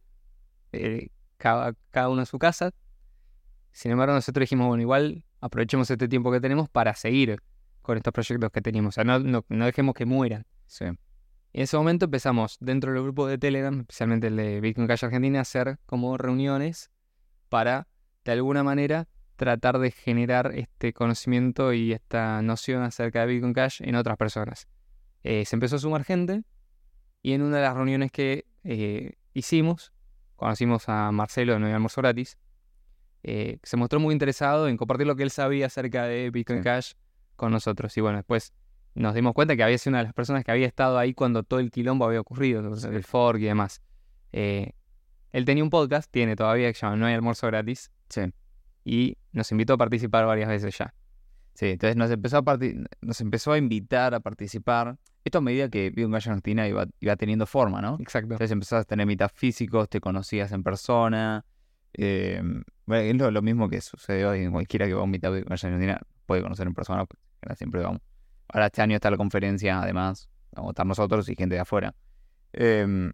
eh, 0.72 1.08
cada, 1.36 1.74
cada 1.90 2.08
uno 2.08 2.22
en 2.22 2.26
su 2.26 2.38
casa. 2.38 2.70
Sin 3.72 3.90
embargo, 3.92 4.14
nosotros 4.14 4.42
dijimos, 4.42 4.66
bueno, 4.68 4.82
igual 4.82 5.24
aprovechemos 5.42 5.90
este 5.90 6.08
tiempo 6.08 6.32
que 6.32 6.40
tenemos 6.40 6.70
para 6.70 6.94
seguir 6.94 7.42
con 7.82 7.98
estos 7.98 8.12
proyectos 8.12 8.50
que 8.50 8.62
teníamos. 8.62 8.94
O 8.94 8.96
sea, 8.96 9.04
no, 9.04 9.18
no, 9.18 9.44
no 9.48 9.64
dejemos 9.66 9.94
que 9.94 10.06
mueran. 10.06 10.46
Sí. 10.66 10.86
Y 11.52 11.58
en 11.58 11.64
ese 11.64 11.76
momento 11.76 12.06
empezamos 12.06 12.56
dentro 12.60 12.92
del 12.92 13.02
grupo 13.02 13.26
de 13.26 13.36
Telegram, 13.36 13.80
especialmente 13.80 14.28
el 14.28 14.36
de 14.36 14.60
Bitcoin 14.60 14.86
Cash 14.86 15.04
Argentina, 15.04 15.40
a 15.40 15.42
hacer 15.42 15.78
como 15.84 16.16
reuniones 16.16 16.90
para, 17.50 17.88
de 18.24 18.32
alguna 18.32 18.62
manera, 18.62 19.08
tratar 19.36 19.78
de 19.78 19.90
generar 19.90 20.52
este 20.54 20.92
conocimiento 20.92 21.72
y 21.72 21.92
esta 21.92 22.40
noción 22.40 22.82
acerca 22.82 23.20
de 23.20 23.26
Bitcoin 23.26 23.52
Cash 23.52 23.82
en 23.82 23.96
otras 23.96 24.16
personas. 24.16 24.68
Eh, 25.24 25.44
se 25.44 25.56
empezó 25.56 25.76
a 25.76 25.78
sumar 25.80 26.04
gente 26.04 26.44
y 27.20 27.32
en 27.32 27.42
una 27.42 27.56
de 27.56 27.62
las 27.62 27.74
reuniones 27.74 28.12
que 28.12 28.46
eh, 28.64 29.14
hicimos, 29.34 29.92
conocimos 30.36 30.88
a 30.88 31.10
Marcelo 31.12 31.58
de 31.58 31.66
hay 31.66 31.72
almuerzo 31.72 32.00
gratis, 32.00 32.38
eh, 33.22 33.58
se 33.62 33.76
mostró 33.76 34.00
muy 34.00 34.12
interesado 34.12 34.68
en 34.68 34.76
compartir 34.76 35.06
lo 35.06 35.16
que 35.16 35.22
él 35.22 35.30
sabía 35.30 35.66
acerca 35.66 36.04
de 36.04 36.30
Bitcoin 36.30 36.60
Sí. 36.60 36.64
Cash 36.64 36.92
con 37.36 37.52
nosotros. 37.52 37.96
Y 37.96 38.00
bueno, 38.00 38.18
después 38.18 38.52
nos 38.94 39.14
dimos 39.14 39.32
cuenta 39.32 39.56
que 39.56 39.62
había 39.62 39.78
sido 39.78 39.92
una 39.92 39.98
de 39.98 40.04
las 40.04 40.14
personas 40.14 40.44
que 40.44 40.50
había 40.50 40.66
estado 40.66 40.98
ahí 40.98 41.14
cuando 41.14 41.42
todo 41.42 41.60
el 41.60 41.70
quilombo 41.70 42.04
había 42.04 42.20
ocurrido, 42.20 42.60
entonces, 42.60 42.90
el 42.92 43.04
fork 43.04 43.38
y 43.40 43.44
demás. 43.44 43.80
Eh, 44.32 44.72
él 45.30 45.44
tenía 45.44 45.64
un 45.64 45.70
podcast, 45.70 46.10
tiene 46.10 46.36
todavía, 46.36 46.68
que 46.68 46.74
se 46.74 46.84
llama 46.86 46.96
No 46.96 47.06
hay 47.06 47.14
almuerzo 47.14 47.46
gratis, 47.46 47.90
Sí. 48.08 48.22
y 48.84 49.16
nos 49.32 49.50
invitó 49.50 49.74
a 49.74 49.78
participar 49.78 50.26
varias 50.26 50.48
veces 50.48 50.76
ya. 50.76 50.94
Sí, 51.54 51.66
entonces 51.70 51.96
nos 51.96 52.10
empezó 52.10 52.38
a 52.38 52.58
nos 53.02 53.20
empezó 53.20 53.52
a 53.52 53.58
invitar 53.58 54.14
a 54.14 54.20
participar. 54.20 54.98
Esto 55.24 55.38
a 55.38 55.40
medida 55.40 55.68
que 55.68 55.90
Bitcoin 55.90 56.12
Cash 56.12 56.28
Argentina 56.28 56.66
iba, 56.66 56.86
iba 57.00 57.16
teniendo 57.16 57.46
forma, 57.46 57.80
¿no? 57.80 57.96
Exacto. 58.00 58.34
Entonces 58.34 58.50
empezabas 58.50 58.82
a 58.82 58.88
tener 58.88 59.06
mitad 59.06 59.30
físicos, 59.32 59.88
te 59.88 60.00
conocías 60.00 60.50
en 60.52 60.62
persona. 60.62 61.44
Eh, 61.94 62.42
bueno, 62.86 63.02
es 63.04 63.16
lo, 63.16 63.30
lo 63.30 63.42
mismo 63.42 63.68
que 63.68 63.80
sucedió 63.80 64.34
en 64.34 64.52
cualquiera 64.52 64.86
que 64.86 64.94
va 64.94 65.00
a 65.00 65.04
un 65.04 65.12
Bitcoin 65.12 65.44
Cash 65.44 65.66
Argentina. 65.66 66.00
puede 66.26 66.42
conocer 66.42 66.66
en 66.66 66.74
persona, 66.74 67.00
ahora 67.42 67.56
siempre 67.56 67.82
vamos. 67.82 68.00
Ahora 68.48 68.66
este 68.66 68.82
año 68.82 68.96
está 68.96 69.10
la 69.10 69.16
conferencia, 69.16 69.80
además, 69.80 70.28
vamos 70.52 70.70
a 70.70 70.72
estar 70.72 70.86
nosotros 70.86 71.28
y 71.28 71.36
gente 71.36 71.54
de 71.54 71.60
afuera. 71.60 71.94
Em, 72.52 73.12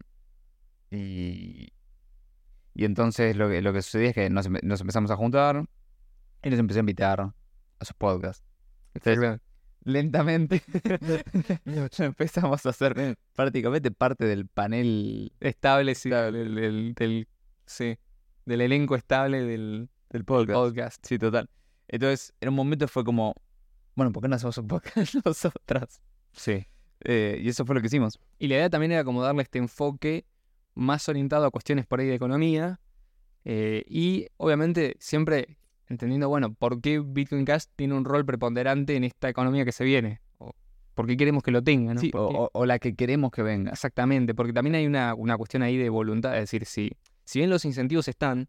y, 0.91 1.69
y 2.75 2.85
entonces 2.85 3.37
lo 3.37 3.49
que, 3.49 3.61
lo 3.63 3.73
que 3.73 3.83
sucedía 3.83 4.09
es 4.11 4.15
que 4.15 4.31
nos, 4.31 4.49
empe- 4.49 4.63
nos 4.63 4.81
empezamos 4.81 5.11
a 5.11 5.17
juntar 5.17 5.65
y 6.43 6.51
nos 6.51 6.59
empecé 6.59 6.81
a 6.81 6.83
invitar 6.83 7.21
a 7.21 7.35
sus 7.85 7.95
podcasts. 7.95 8.45
Entonces, 8.95 9.41
lentamente 9.85 10.63
empezamos 11.99 12.65
a 12.67 12.73
ser 12.73 13.17
prácticamente 13.35 13.91
parte 13.91 14.25
del 14.27 14.47
panel 14.47 15.33
Estable, 15.41 15.95
sí, 15.95 16.11
del, 16.11 16.55
del- 16.55 16.95
del- 16.95 17.29
sí, 17.67 17.99
del 18.49 18.63
elenco 18.63 18.97
estable 18.97 19.43
del, 19.43 19.91
del 20.09 20.25
podcast. 20.25 20.55
podcast. 20.55 21.07
Sí, 21.07 21.19
total. 21.19 21.51
Entonces, 21.87 22.33
en 22.41 22.49
un 22.49 22.55
momento 22.55 22.89
fue 22.89 23.05
como, 23.05 23.35
bueno, 23.95 24.11
¿por 24.11 24.23
qué 24.23 24.29
no 24.29 24.37
hacemos 24.37 24.57
un 24.57 24.69
podcast 24.69 25.15
nosotras? 25.25 26.01
Sí. 26.33 26.67
Eh, 27.05 27.39
y 27.43 27.49
eso 27.49 27.67
fue 27.67 27.75
lo 27.75 27.83
que 27.83 27.89
hicimos. 27.89 28.19
Y 28.39 28.49
la 28.49 28.55
idea 28.57 28.71
también 28.71 28.93
era 28.93 29.05
como 29.05 29.23
darle 29.23 29.43
este 29.43 29.59
enfoque 29.59 30.25
más 30.75 31.09
orientado 31.11 31.45
a 31.45 31.51
cuestiones 31.51 31.87
por 31.87 32.01
ahí 32.01 32.07
de 32.07 32.15
economía. 32.15 32.81
eh, 33.45 33.85
y 33.87 34.27
obviamente 34.39 34.97
siempre 34.99 35.59
entendiendo, 35.89 36.29
bueno, 36.29 36.55
por 36.55 36.81
qué 36.81 37.01
Bitcoin 37.01 37.45
Cash 37.45 37.65
tiene 37.77 37.95
un 37.95 38.05
rol 38.05 38.25
preponderante 38.25 38.97
en 38.97 39.05
esta 39.05 39.29
economía 39.29 39.65
que 39.67 39.73
se 39.73 39.85
viene. 39.85 40.21
O 40.39 40.55
por 40.95 41.07
qué 41.07 41.17
queremos 41.19 41.43
que 41.43 41.51
lo 41.51 41.63
tenga, 41.63 41.95
¿no? 41.95 42.01
Sí, 42.01 42.11
o 42.15 42.67
la 42.67 42.79
que 42.79 42.95
queremos 42.95 43.31
que 43.31 43.43
venga. 43.43 43.73
Exactamente, 43.73 44.35
porque 44.35 44.53
también 44.55 44.75
hay 44.75 44.87
una, 44.87 45.15
una 45.15 45.37
cuestión 45.37 45.63
ahí 45.63 45.77
de 45.77 45.91
voluntad. 45.91 46.35
Es 46.35 46.43
decir, 46.43 46.65
si, 46.65 46.93
si 47.29 47.41
bien 47.41 47.51
los 47.51 47.67
incentivos 47.67 48.09
están, 48.09 48.49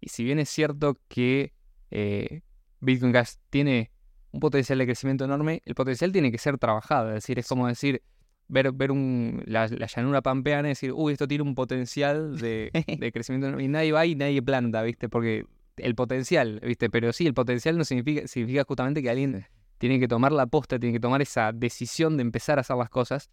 y 0.00 0.08
si 0.08 0.24
bien 0.24 0.40
es 0.40 0.48
cierto 0.48 0.98
que 1.06 1.52
eh, 1.92 2.42
Bitcoin 2.80 3.12
Cash 3.12 3.34
tiene 3.48 3.92
un 4.32 4.40
potencial 4.40 4.80
de 4.80 4.86
crecimiento 4.86 5.24
enorme, 5.24 5.62
el 5.66 5.76
potencial 5.76 6.10
tiene 6.10 6.32
que 6.32 6.38
ser 6.38 6.58
trabajado. 6.58 7.10
Es 7.10 7.14
decir, 7.14 7.38
es 7.38 7.46
como 7.46 7.68
decir, 7.68 8.02
ver, 8.48 8.72
ver 8.72 8.90
un, 8.90 9.44
la, 9.46 9.68
la 9.68 9.86
llanura 9.86 10.20
pampeana 10.20 10.66
y 10.66 10.72
decir, 10.72 10.90
uy, 10.92 11.12
esto 11.12 11.28
tiene 11.28 11.44
un 11.44 11.54
potencial 11.54 12.38
de, 12.38 12.72
de 12.98 13.12
crecimiento 13.12 13.46
enorme. 13.46 13.62
Y 13.62 13.68
nadie 13.68 13.92
va 13.92 14.04
y 14.04 14.16
nadie 14.16 14.42
planta, 14.42 14.82
¿viste? 14.82 15.08
Porque 15.08 15.46
el 15.76 15.94
potencial, 15.94 16.58
¿viste? 16.58 16.90
Pero 16.90 17.12
sí, 17.12 17.28
el 17.28 17.34
potencial 17.34 17.78
no 17.78 17.84
significa, 17.84 18.26
significa 18.26 18.64
justamente 18.64 19.00
que 19.00 19.10
alguien 19.10 19.46
tiene 19.78 20.00
que 20.00 20.08
tomar 20.08 20.32
la 20.32 20.46
posta, 20.46 20.76
tiene 20.76 20.94
que 20.94 21.00
tomar 21.00 21.22
esa 21.22 21.52
decisión 21.52 22.16
de 22.16 22.22
empezar 22.22 22.58
a 22.58 22.62
hacer 22.62 22.76
las 22.76 22.90
cosas. 22.90 23.30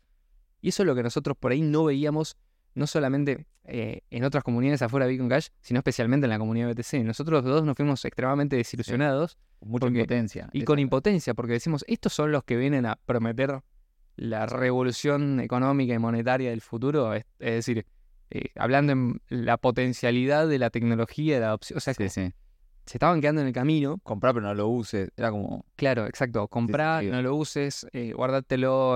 Y 0.62 0.70
eso 0.70 0.84
es 0.84 0.88
lo 0.88 0.94
que 0.94 1.02
nosotros 1.02 1.36
por 1.36 1.54
ahí 1.54 1.64
no 1.64 1.86
veíamos, 1.86 2.38
no 2.76 2.88
solamente 2.88 3.46
eh, 3.66 4.02
en 4.10 4.24
otras 4.24 4.44
comunidades 4.44 4.82
afuera 4.82 5.06
de 5.06 5.12
Bitcoin 5.12 5.30
Cash, 5.30 5.48
sino 5.62 5.80
especialmente 5.80 6.26
en 6.26 6.30
la 6.32 6.40
comunidad 6.40 6.70
BTC. 6.70 7.04
Nosotros 7.04 7.44
los 7.44 7.54
dos 7.54 7.64
nos 7.66 7.76
fuimos 7.76 8.04
extremadamente 8.06 8.56
desilusionados 8.56 9.38
Mucha 9.62 9.82
Porque- 9.82 10.00
impotencia. 10.00 10.50
y 10.54 10.64
con 10.64 10.80
impotencia, 10.80 11.34
porque 11.34 11.54
decimos, 11.54 11.84
estos 11.88 12.14
son 12.14 12.32
los 12.32 12.44
que 12.46 12.56
vienen 12.56 12.86
a 12.86 12.96
prometer 12.96 13.62
la 14.16 14.46
revolución 14.46 15.40
económica 15.40 15.94
y 15.94 16.00
monetaria 16.00 16.50
del 16.50 16.62
futuro. 16.62 17.14
Es, 17.14 17.26
es 17.40 17.54
decir, 17.66 17.86
eh, 18.32 18.50
hablando 18.56 18.94
en 18.94 19.22
la 19.30 19.58
potencialidad 19.58 20.48
de 20.48 20.60
la 20.60 20.70
tecnología, 20.70 21.36
de 21.36 21.42
la 21.42 21.48
adopción. 21.48 21.78
O 21.78 21.80
sea, 21.80 21.94
Sí, 21.94 21.98
como 21.98 22.10
sí. 22.10 22.34
Se 22.90 22.98
estaban 22.98 23.22
quedando 23.22 23.42
en 23.42 23.48
el 23.48 23.54
camino. 23.54 24.00
Comprar 24.02 24.34
pero 24.34 24.48
no 24.48 24.54
lo 24.56 24.68
uses. 24.68 25.12
Era 25.16 25.30
como, 25.30 25.64
Claro, 25.76 26.08
exacto. 26.08 26.48
Comprá, 26.48 27.04
no 27.04 27.22
lo 27.22 27.36
uses, 27.36 27.86
eh, 27.94 28.16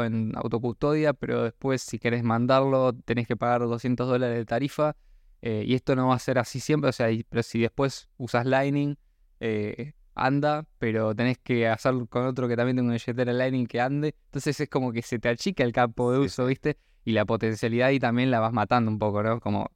en 0.04 0.32
autocustodia, 0.36 1.14
pero 1.14 1.44
después 1.44 1.84
si 1.84 2.00
querés 2.00 2.24
mandarlo 2.24 2.94
tenés 2.94 3.28
que 3.28 3.38
pagar 3.38 3.62
200 3.62 4.08
dólares 4.08 4.36
de 4.36 4.46
tarifa. 4.46 4.96
eh, 5.44 5.64
y 5.68 5.76
esto 5.76 5.96
no 5.96 6.08
va 6.08 6.16
a 6.16 6.20
ser 6.20 6.40
así 6.40 6.60
siempre, 6.60 6.90
o 6.90 6.94
sea, 6.94 7.12
y- 7.12 7.24
pero 7.24 7.44
si 7.44 7.60
después 7.60 8.10
usas 8.18 8.48
Lightning, 8.48 8.96
eh, 9.42 9.94
anda, 10.16 10.66
pero 10.80 11.14
tenés 11.14 11.38
que 11.38 11.68
hacer 11.68 11.94
con 12.10 12.26
otro 12.26 12.48
que 12.48 12.56
también 12.56 12.78
tenga 12.78 12.88
una 12.88 12.94
billetera 12.96 13.32
Lightning 13.32 13.68
que 13.68 13.80
ande. 13.80 14.16
Entonces 14.26 14.60
es 14.60 14.70
como 14.70 14.92
que 14.92 15.04
se 15.04 15.20
te 15.20 15.30
achica 15.30 15.64
el 15.64 15.72
campo 15.72 16.12
de 16.12 16.20
Sí, 16.20 16.26
uso, 16.26 16.46
¿viste? 16.48 16.78
Y 17.06 17.12
la 17.12 17.26
potencialidad 17.26 17.90
ahí 17.90 18.00
también 18.00 18.32
la 18.32 18.40
vas 18.40 18.54
matando 18.54 18.90
un 18.90 18.98
poco, 18.98 19.22
¿no? 19.22 19.40
Como... 19.40 19.70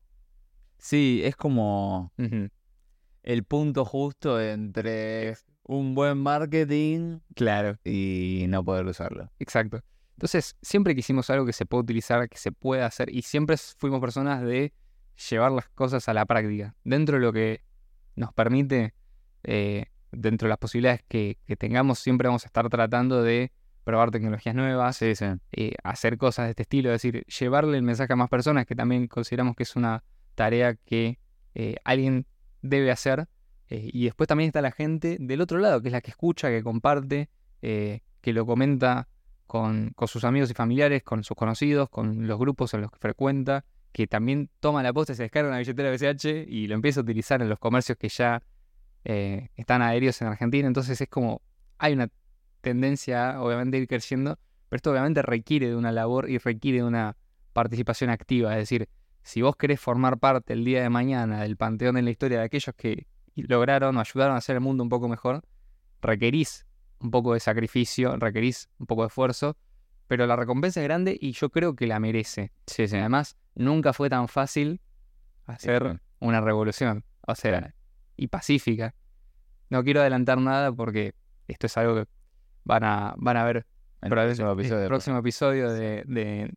sí, 0.79 1.21
es 1.23 1.35
como 1.35 2.11
ujú, 2.17 2.49
el 3.27 3.43
punto 3.43 3.83
justo 3.83 4.39
entre 4.39 5.35
un 5.63 5.93
buen 5.95 6.17
marketing 6.17 7.19
Claro. 7.35 7.77
y 7.83 8.45
no 8.47 8.63
poder 8.63 8.85
usarlo. 8.85 9.29
Exacto. 9.37 9.81
Entonces, 10.15 10.55
siempre 10.61 10.95
quisimos 10.95 11.29
algo 11.29 11.45
que 11.45 11.51
se 11.51 11.65
pueda 11.65 11.83
utilizar, 11.83 12.29
que 12.29 12.37
se 12.37 12.53
pueda 12.53 12.85
hacer, 12.85 13.13
y 13.13 13.23
siempre 13.23 13.57
fuimos 13.57 13.99
personas 13.99 14.41
de 14.43 14.71
llevar 15.29 15.51
las 15.51 15.67
cosas 15.67 16.07
a 16.07 16.13
la 16.13 16.25
práctica. 16.25 16.73
Dentro 16.85 17.17
de 17.17 17.21
lo 17.25 17.33
que 17.33 17.61
nos 18.15 18.31
permite, 18.31 18.93
eh, 19.43 19.87
dentro 20.13 20.45
de 20.45 20.49
las 20.51 20.57
posibilidades 20.57 21.01
que, 21.09 21.37
que 21.45 21.57
tengamos, 21.57 21.99
siempre 21.99 22.29
vamos 22.29 22.45
a 22.45 22.47
estar 22.47 22.69
tratando 22.69 23.21
de 23.23 23.51
probar 23.83 24.09
tecnologías 24.09 24.55
nuevas, 24.55 24.95
Sí, 24.95 25.15
sí. 25.15 25.25
eh, 25.51 25.73
hacer 25.83 26.17
cosas 26.17 26.45
de 26.45 26.51
este 26.51 26.61
estilo, 26.63 26.93
es 26.93 27.01
decir, 27.01 27.25
llevarle 27.25 27.75
el 27.75 27.83
mensaje 27.83 28.13
a 28.13 28.15
más 28.15 28.29
personas, 28.29 28.65
que 28.65 28.73
también 28.75 29.07
consideramos 29.07 29.53
que 29.57 29.63
es 29.63 29.75
una 29.75 30.01
tarea 30.35 30.75
que 30.75 31.19
eh, 31.55 31.75
alguien 31.83 32.25
debe 32.67 32.91
hacer. 32.91 33.27
eh, 33.69 33.89
y 33.91 34.05
después 34.05 34.27
también 34.27 34.47
está 34.49 34.61
la 34.61 34.71
gente 34.71 35.17
del 35.19 35.41
otro 35.41 35.59
lado, 35.59 35.81
que 35.81 35.89
es 35.89 35.91
la 35.91 36.01
que 36.01 36.11
escucha, 36.11 36.49
que 36.49 36.63
comparte, 36.63 37.29
eh, 37.61 38.01
que 38.21 38.33
lo 38.33 38.45
comenta 38.45 39.07
con, 39.47 39.93
sus 40.07 40.23
amigos 40.25 40.51
y 40.51 40.53
familiares, 40.53 41.03
con 41.03 41.23
sus 41.23 41.35
conocidos, 41.35 41.89
con 41.89 42.27
los 42.27 42.37
grupos 42.37 42.73
en 42.73 42.81
los 42.81 42.91
que 42.91 42.99
frecuenta, 42.99 43.65
que 43.91 44.05
también 44.05 44.49
toma 44.59 44.83
la 44.83 44.93
posta, 44.93 45.15
se 45.15 45.23
descarga 45.23 45.49
una 45.49 45.57
billetera 45.59 45.89
BCH 45.89 46.47
y 46.47 46.67
lo 46.67 46.75
empieza 46.75 46.99
a 46.99 47.03
utilizar 47.03 47.41
en 47.41 47.49
los 47.49 47.57
comercios 47.57 47.97
que 47.97 48.09
ya 48.09 48.43
eh, 49.05 49.49
están 49.55 49.81
adheridos 49.81 50.21
en 50.21 50.27
Argentina. 50.27 50.67
Entonces 50.67 50.99
es 50.99 51.09
como, 51.09 51.41
hay 51.77 51.93
una 51.93 52.09
tendencia 52.61 53.41
obviamente 53.41 53.77
a 53.77 53.79
ir 53.79 53.87
creciendo, 53.87 54.37
pero 54.69 54.77
esto 54.77 54.91
obviamente 54.91 55.21
requiere 55.21 55.69
de 55.69 55.75
una 55.75 55.91
labor 55.91 56.29
y 56.29 56.37
requiere 56.37 56.79
de 56.79 56.83
una 56.83 57.15
participación 57.53 58.09
activa. 58.09 58.51
Es 58.53 58.69
decir, 58.69 58.89
si 59.27 59.41
vos 59.41 59.55
querés 59.57 59.79
formar 59.79 60.17
parte 60.19 60.53
el 60.53 60.63
día 60.63 60.81
de 60.81 60.89
mañana 60.89 61.41
del 61.41 61.57
panteón 61.57 61.95
de 61.95 62.01
la 62.01 62.09
historia 62.11 62.39
de 62.39 62.45
aquellos 62.45 62.73
que 62.75 63.07
lograron 63.35 63.97
o 63.97 63.99
ayudaron 63.99 64.35
a 64.35 64.37
hacer 64.37 64.55
el 64.55 64.61
mundo 64.61 64.83
un 64.83 64.89
poco 64.89 65.07
mejor, 65.09 65.43
requerís 66.01 66.65
un 66.99 67.11
poco 67.11 67.33
de 67.33 67.39
sacrificio, 67.39 68.15
requerís 68.17 68.69
un 68.79 68.85
poco 68.87 69.01
de 69.03 69.07
esfuerzo, 69.07 69.57
pero 70.07 70.25
la 70.25 70.35
recompensa 70.35 70.79
es 70.79 70.85
grande 70.85 71.17
y 71.19 71.33
yo 71.33 71.49
creo 71.49 71.75
que 71.75 71.87
la 71.87 71.99
merece. 71.99 72.51
Sí, 72.67 72.87
sí. 72.87 72.95
Además, 72.95 73.35
nunca 73.53 73.91
fue 73.93 74.09
tan 74.09 74.27
fácil 74.29 74.79
hacer 75.45 75.99
una 76.19 76.41
revolución, 76.41 77.03
o 77.27 77.35
sea, 77.35 77.73
y 78.15 78.27
pacífica. 78.27 78.95
No 79.69 79.83
quiero 79.83 79.99
adelantar 80.01 80.39
nada 80.39 80.71
porque 80.71 81.13
esto 81.47 81.67
es 81.67 81.77
algo 81.77 81.95
que 81.95 82.07
van 82.63 82.83
a, 82.85 83.13
van 83.17 83.35
a 83.37 83.43
ver 83.43 83.65
El 84.01 84.09
probablemente 84.09 84.41
próximo 84.41 84.51
el 84.53 84.59
episodio. 84.59 84.87
próximo 84.87 85.17
episodio 85.17 85.71
de, 85.73 86.03
de- 86.07 86.53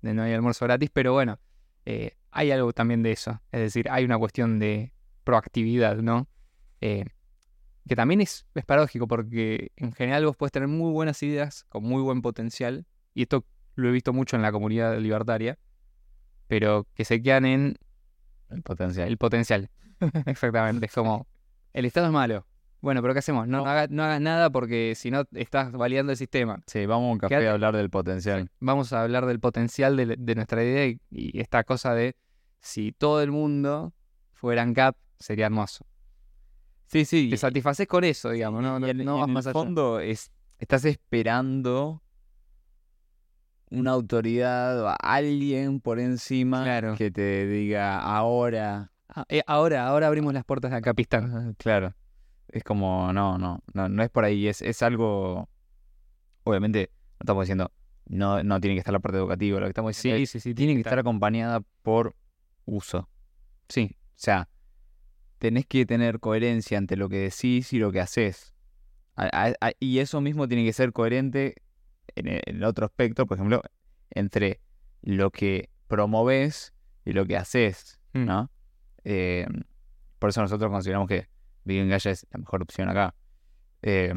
de 0.00 0.14
No 0.14 0.22
hay 0.22 0.32
almuerzo 0.32 0.64
gratis, 0.64 0.90
pero 0.92 1.12
bueno, 1.12 1.38
eh, 1.86 2.16
hay 2.30 2.50
algo 2.50 2.72
también 2.72 3.02
de 3.02 3.12
eso. 3.12 3.40
Es 3.52 3.60
decir, 3.60 3.88
hay 3.90 4.04
una 4.04 4.18
cuestión 4.18 4.58
de 4.58 4.92
proactividad, 5.24 5.96
¿no? 5.96 6.28
Eh, 6.80 7.04
que 7.86 7.96
también 7.96 8.20
es, 8.20 8.46
es 8.54 8.64
paradójico 8.64 9.06
porque 9.06 9.72
en 9.76 9.92
general 9.92 10.26
vos 10.26 10.36
puedes 10.36 10.52
tener 10.52 10.68
muy 10.68 10.90
buenas 10.90 11.22
ideas 11.22 11.64
con 11.68 11.84
muy 11.84 12.02
buen 12.02 12.22
potencial, 12.22 12.86
y 13.14 13.22
esto 13.22 13.44
lo 13.74 13.88
he 13.88 13.92
visto 13.92 14.12
mucho 14.12 14.36
en 14.36 14.42
la 14.42 14.52
comunidad 14.52 14.98
libertaria, 14.98 15.58
pero 16.46 16.86
que 16.94 17.04
se 17.04 17.22
quedan 17.22 17.44
en 17.44 17.78
El 18.50 18.62
potencial. 18.62 19.08
el 19.08 19.18
potencial. 19.18 19.70
Exactamente, 20.26 20.86
es 20.86 20.92
como, 20.92 21.26
el 21.72 21.84
Estado 21.84 22.06
es 22.06 22.12
malo. 22.12 22.46
Bueno, 22.84 23.00
pero 23.00 23.14
¿qué 23.14 23.20
hacemos? 23.20 23.48
No, 23.48 23.64
no 23.64 23.70
haga- 23.70 23.86
no 23.88 24.02
hagas 24.04 24.20
nada 24.20 24.50
porque 24.50 24.92
si 24.94 25.10
no 25.10 25.24
estás 25.32 25.72
validando 25.72 26.12
el 26.12 26.18
sistema. 26.18 26.60
Sí, 26.66 26.84
vamos 26.84 27.08
a 27.08 27.12
un 27.12 27.18
café 27.18 27.34
Quédate- 27.36 27.48
a 27.48 27.52
hablar 27.52 27.74
del 27.74 27.88
potencial. 27.88 28.50
Vamos 28.60 28.92
a 28.92 29.02
hablar 29.02 29.24
del 29.24 29.40
potencial 29.40 29.96
de, 29.96 30.16
de 30.18 30.34
nuestra 30.34 30.62
idea 30.62 30.86
y, 30.86 31.00
y 31.10 31.40
esta 31.40 31.64
cosa 31.64 31.94
de 31.94 32.14
si 32.60 32.92
todo 32.92 33.22
el 33.22 33.30
mundo 33.30 33.94
fuera 34.34 34.60
ANCAP, 34.60 34.96
sería 35.18 35.46
hermoso. 35.46 35.86
Sí, 36.86 37.06
sí. 37.06 37.30
Te 37.30 37.38
satisfaces 37.38 37.86
con 37.88 38.04
eso, 38.04 38.28
digamos, 38.30 38.62
no, 38.62 38.78
no, 38.78 38.86
y 38.86 38.90
en, 38.90 38.98
no 39.04 39.16
vas 39.18 39.28
en 39.28 39.32
más 39.32 39.46
el 39.46 39.50
allá. 39.50 39.52
fondo 39.58 40.00
es, 40.00 40.30
estás 40.58 40.84
esperando 40.84 42.02
una 43.70 43.92
autoridad 43.92 44.82
o 44.82 44.88
a 44.88 44.94
alguien 45.00 45.80
por 45.80 45.98
encima 45.98 46.62
Claro. 46.64 46.96
que 46.96 47.10
te 47.10 47.46
diga 47.46 47.98
ahora. 47.98 48.92
Ah, 49.08 49.24
eh, 49.30 49.42
ahora, 49.46 49.86
ahora 49.86 50.06
abrimos 50.06 50.34
las 50.34 50.44
puertas 50.44 50.70
de 50.70 50.76
Ancapistán. 50.76 51.54
Claro. 51.58 51.94
Es 52.54 52.62
como, 52.62 53.12
no, 53.12 53.36
no, 53.36 53.62
no, 53.72 53.88
no 53.88 54.02
es 54.04 54.10
por 54.10 54.24
ahí. 54.24 54.46
Es, 54.46 54.62
es 54.62 54.80
algo. 54.82 55.48
Obviamente, 56.44 56.90
no 57.14 57.24
estamos 57.24 57.42
diciendo, 57.44 57.72
no, 58.06 58.44
no 58.44 58.60
tiene 58.60 58.76
que 58.76 58.78
estar 58.78 58.92
la 58.92 59.00
parte 59.00 59.18
educativa. 59.18 59.58
Lo 59.58 59.66
que 59.66 59.70
estamos 59.70 59.96
diciendo 59.96 60.18
Sí, 60.18 60.26
sí, 60.26 60.38
sí, 60.38 60.54
tiene 60.54 60.74
que 60.74 60.80
estar 60.80 60.98
acompañada 60.98 61.62
por 61.82 62.14
uso. 62.64 63.08
Sí, 63.68 63.96
O 63.96 64.12
sea, 64.14 64.48
tenés 65.38 65.66
que 65.66 65.84
tener 65.84 66.20
coherencia 66.20 66.78
entre 66.78 66.96
lo 66.96 67.08
que 67.08 67.18
decís 67.18 67.72
y 67.72 67.78
lo 67.78 67.90
que 67.90 68.00
haces. 68.00 68.54
Y 69.80 69.98
eso 69.98 70.20
mismo 70.20 70.46
tiene 70.46 70.64
que 70.64 70.72
ser 70.72 70.92
coherente 70.92 71.56
en 72.14 72.28
el, 72.28 72.40
en 72.46 72.56
el 72.56 72.64
otro 72.64 72.86
aspecto, 72.86 73.26
por 73.26 73.36
ejemplo, 73.36 73.62
entre 74.10 74.60
lo 75.02 75.32
que 75.32 75.70
promoves 75.88 76.72
y 77.04 77.14
lo 77.14 77.26
que 77.26 77.36
haces, 77.36 78.00
Mm. 78.12 78.24
¿no? 78.26 78.50
Eh, 79.02 79.44
por 80.20 80.30
eso 80.30 80.40
nosotros 80.40 80.70
consideramos 80.70 81.08
que 81.08 81.26
Vegan 81.64 81.88
Gaia 81.88 82.10
es 82.12 82.26
la 82.30 82.38
mejor 82.38 82.62
opción 82.62 82.88
acá. 82.88 83.14
Eh, 83.82 84.12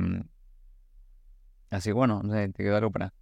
Así 1.70 1.90
que 1.90 1.94
bueno, 1.94 2.22
no 2.24 2.34
sé, 2.34 2.48
te 2.50 2.64
quedó 2.64 2.78
algo 2.78 2.92
para. 2.92 3.14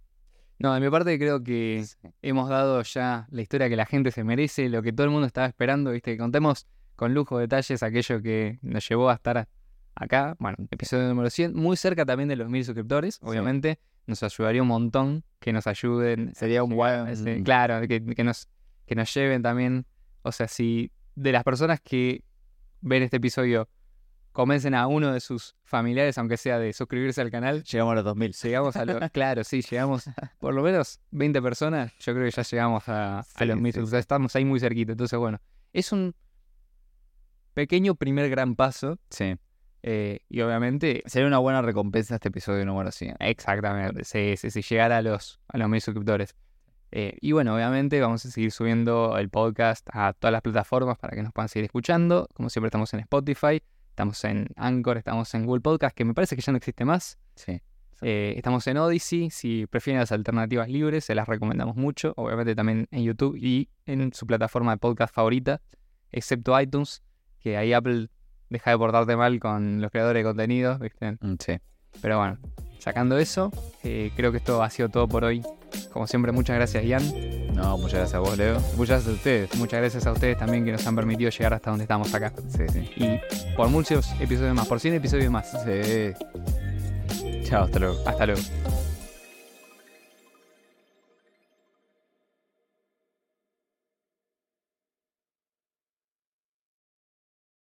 No, 0.58 0.72
de 0.72 0.80
mi 0.80 0.88
parte 0.88 1.18
creo 1.18 1.42
que 1.42 1.84
hemos 2.22 2.48
dado 2.48 2.80
ya 2.82 3.26
la 3.30 3.42
historia 3.42 3.68
que 3.68 3.76
la 3.76 3.84
gente 3.86 4.10
se 4.10 4.24
merece, 4.24 4.68
lo 4.68 4.82
que 4.82 4.92
todo 4.92 5.04
el 5.04 5.10
mundo 5.10 5.26
estaba 5.26 5.46
esperando, 5.46 5.90
¿viste? 5.90 6.12
Que 6.12 6.18
contemos 6.18 6.66
con 6.94 7.12
lujo 7.12 7.36
de 7.38 7.42
detalles 7.42 7.82
aquello 7.82 8.22
que 8.22 8.58
nos 8.62 8.88
llevó 8.88 9.10
a 9.10 9.14
estar 9.14 9.48
acá. 9.94 10.34
Bueno, 10.38 10.56
episodio 10.70 11.08
número 11.08 11.28
100, 11.28 11.54
muy 11.54 11.76
cerca 11.76 12.06
también 12.06 12.28
de 12.28 12.36
los 12.36 12.48
mil 12.48 12.64
suscriptores, 12.64 13.18
obviamente. 13.22 13.80
Nos 14.06 14.22
ayudaría 14.22 14.62
un 14.62 14.68
montón 14.68 15.24
que 15.40 15.52
nos 15.52 15.66
ayuden. 15.66 16.32
Sería 16.34 16.62
un 16.62 16.72
guay- 16.72 17.10
ese-. 17.10 17.42
Claro, 17.42 17.86
que, 17.86 18.02
que 18.14 18.24
nos, 18.24 18.48
que 18.86 18.94
nos 18.94 19.12
lleven 19.12 19.42
también. 19.42 19.84
O 20.22 20.30
sea, 20.32 20.46
si 20.48 20.90
de 21.16 21.32
las 21.32 21.42
personas 21.44 21.80
que 21.80 22.22
ven 22.80 23.02
este 23.02 23.16
episodio 23.16 23.68
convencen 24.36 24.74
a 24.74 24.86
uno 24.86 25.12
de 25.12 25.20
sus 25.20 25.56
familiares, 25.64 26.18
aunque 26.18 26.36
sea 26.36 26.58
de 26.58 26.72
suscribirse 26.72 27.20
al 27.22 27.30
canal, 27.30 27.64
Llegamos 27.64 27.92
a 27.92 27.94
los 27.96 28.04
2000. 28.04 28.32
llegamos 28.34 28.76
a 28.76 28.84
lo. 28.84 29.00
claro, 29.10 29.42
sí, 29.44 29.62
llegamos 29.62 30.04
por 30.38 30.54
lo 30.54 30.62
menos 30.62 31.00
20 31.10 31.40
personas. 31.42 31.92
Yo 31.98 32.12
creo 32.12 32.26
que 32.26 32.30
ya 32.30 32.42
llegamos 32.42 32.88
a, 32.88 33.20
a 33.20 33.44
los 33.44 33.56
mil. 33.58 33.72
sí, 33.72 33.80
o 33.80 33.86
sea, 33.86 33.98
estamos 33.98 34.36
ahí 34.36 34.44
muy 34.44 34.60
cerquita. 34.60 34.92
Entonces, 34.92 35.18
bueno, 35.18 35.40
es 35.72 35.90
un 35.90 36.14
pequeño 37.54 37.94
primer 37.94 38.28
gran 38.28 38.54
paso. 38.56 38.98
Sí. 39.10 39.36
eh, 39.82 40.20
y 40.28 40.40
obviamente, 40.42 41.02
Sería 41.06 41.26
una 41.26 41.38
buena 41.38 41.62
recompensa 41.62 42.16
este 42.16 42.28
episodio 42.28 42.64
número 42.66 42.90
100. 42.92 43.16
exactamente, 43.20 44.04
si, 44.04 44.36
si, 44.36 44.50
si 44.50 44.62
llegara 44.62 44.98
a 44.98 45.02
los, 45.02 45.40
a 45.48 45.58
los 45.58 45.68
mil 45.68 45.80
suscriptores. 45.80 46.34
Eh, 46.92 47.16
y 47.20 47.32
bueno, 47.32 47.54
obviamente 47.54 48.00
vamos 48.00 48.24
a 48.26 48.30
seguir 48.30 48.52
subiendo 48.52 49.18
el 49.18 49.28
podcast 49.28 49.88
a 49.92 50.12
todas 50.12 50.32
las 50.32 50.42
plataformas 50.42 50.96
para 50.98 51.16
que 51.16 51.22
nos 51.22 51.32
puedan 51.32 51.48
seguir 51.48 51.64
escuchando. 51.64 52.28
Como 52.34 52.48
siempre, 52.48 52.68
estamos 52.68 52.92
en 52.94 53.00
Spotify, 53.00 53.62
estamos 53.96 54.22
en 54.24 54.48
Anchor, 54.56 54.98
estamos 54.98 55.32
en 55.32 55.46
Google 55.46 55.62
Podcast, 55.62 55.96
que 55.96 56.04
me 56.04 56.12
parece 56.12 56.36
que 56.36 56.42
ya 56.42 56.52
no 56.52 56.58
existe 56.58 56.84
más. 56.84 57.18
Sí. 57.34 57.62
Eh, 58.02 58.34
estamos 58.36 58.66
en 58.66 58.76
Odyssey, 58.76 59.30
si 59.30 59.66
prefieren 59.66 60.00
las 60.00 60.12
alternativas 60.12 60.68
libres, 60.68 61.06
se 61.06 61.14
las 61.14 61.26
recomendamos 61.26 61.76
mucho. 61.76 62.12
Obviamente 62.18 62.54
también 62.54 62.86
en 62.90 63.04
YouTube 63.04 63.38
y 63.38 63.70
en 63.86 64.12
su 64.12 64.26
plataforma 64.26 64.72
de 64.72 64.76
podcast 64.76 65.14
favorita, 65.14 65.62
excepto 66.12 66.60
iTunes, 66.60 67.02
que 67.40 67.56
ahí 67.56 67.72
Apple 67.72 68.08
deja 68.50 68.70
de 68.70 68.76
portarte 68.76 69.16
mal 69.16 69.40
con 69.40 69.80
los 69.80 69.90
creadores 69.90 70.20
de 70.20 70.28
contenido, 70.28 70.78
¿viste? 70.78 71.12
Mm, 71.12 71.36
Sí. 71.40 71.58
Pero 72.02 72.18
bueno, 72.18 72.38
sacando 72.86 73.18
eso, 73.18 73.50
eh, 73.82 74.12
creo 74.14 74.30
que 74.30 74.38
esto 74.38 74.62
ha 74.62 74.70
sido 74.70 74.88
todo 74.88 75.08
por 75.08 75.24
hoy. 75.24 75.42
Como 75.92 76.06
siempre, 76.06 76.30
muchas 76.30 76.54
gracias, 76.54 76.84
Ian. 76.84 77.02
No, 77.52 77.76
muchas 77.78 77.94
gracias 77.94 78.14
a 78.14 78.20
vos, 78.20 78.38
Leo. 78.38 78.60
Muchas 78.76 79.04
gracias 79.04 79.08
a 79.08 79.12
ustedes. 79.12 79.56
Muchas 79.56 79.80
gracias 79.80 80.06
a 80.06 80.12
ustedes 80.12 80.38
también 80.38 80.64
que 80.64 80.70
nos 80.70 80.86
han 80.86 80.94
permitido 80.94 81.28
llegar 81.30 81.52
hasta 81.52 81.70
donde 81.70 81.82
estamos 81.82 82.14
acá. 82.14 82.32
Sí, 82.48 82.62
sí. 82.72 82.88
Y 82.94 83.56
por 83.56 83.70
muchos 83.70 84.08
episodios 84.20 84.54
más, 84.54 84.68
por 84.68 84.78
100 84.78 84.94
episodios 84.94 85.32
más. 85.32 85.50
Sí. 85.64 86.12
Chao, 87.42 87.64
hasta 87.64 87.80
luego. 87.80 87.98
Hasta 88.06 88.26
luego. 88.26 88.42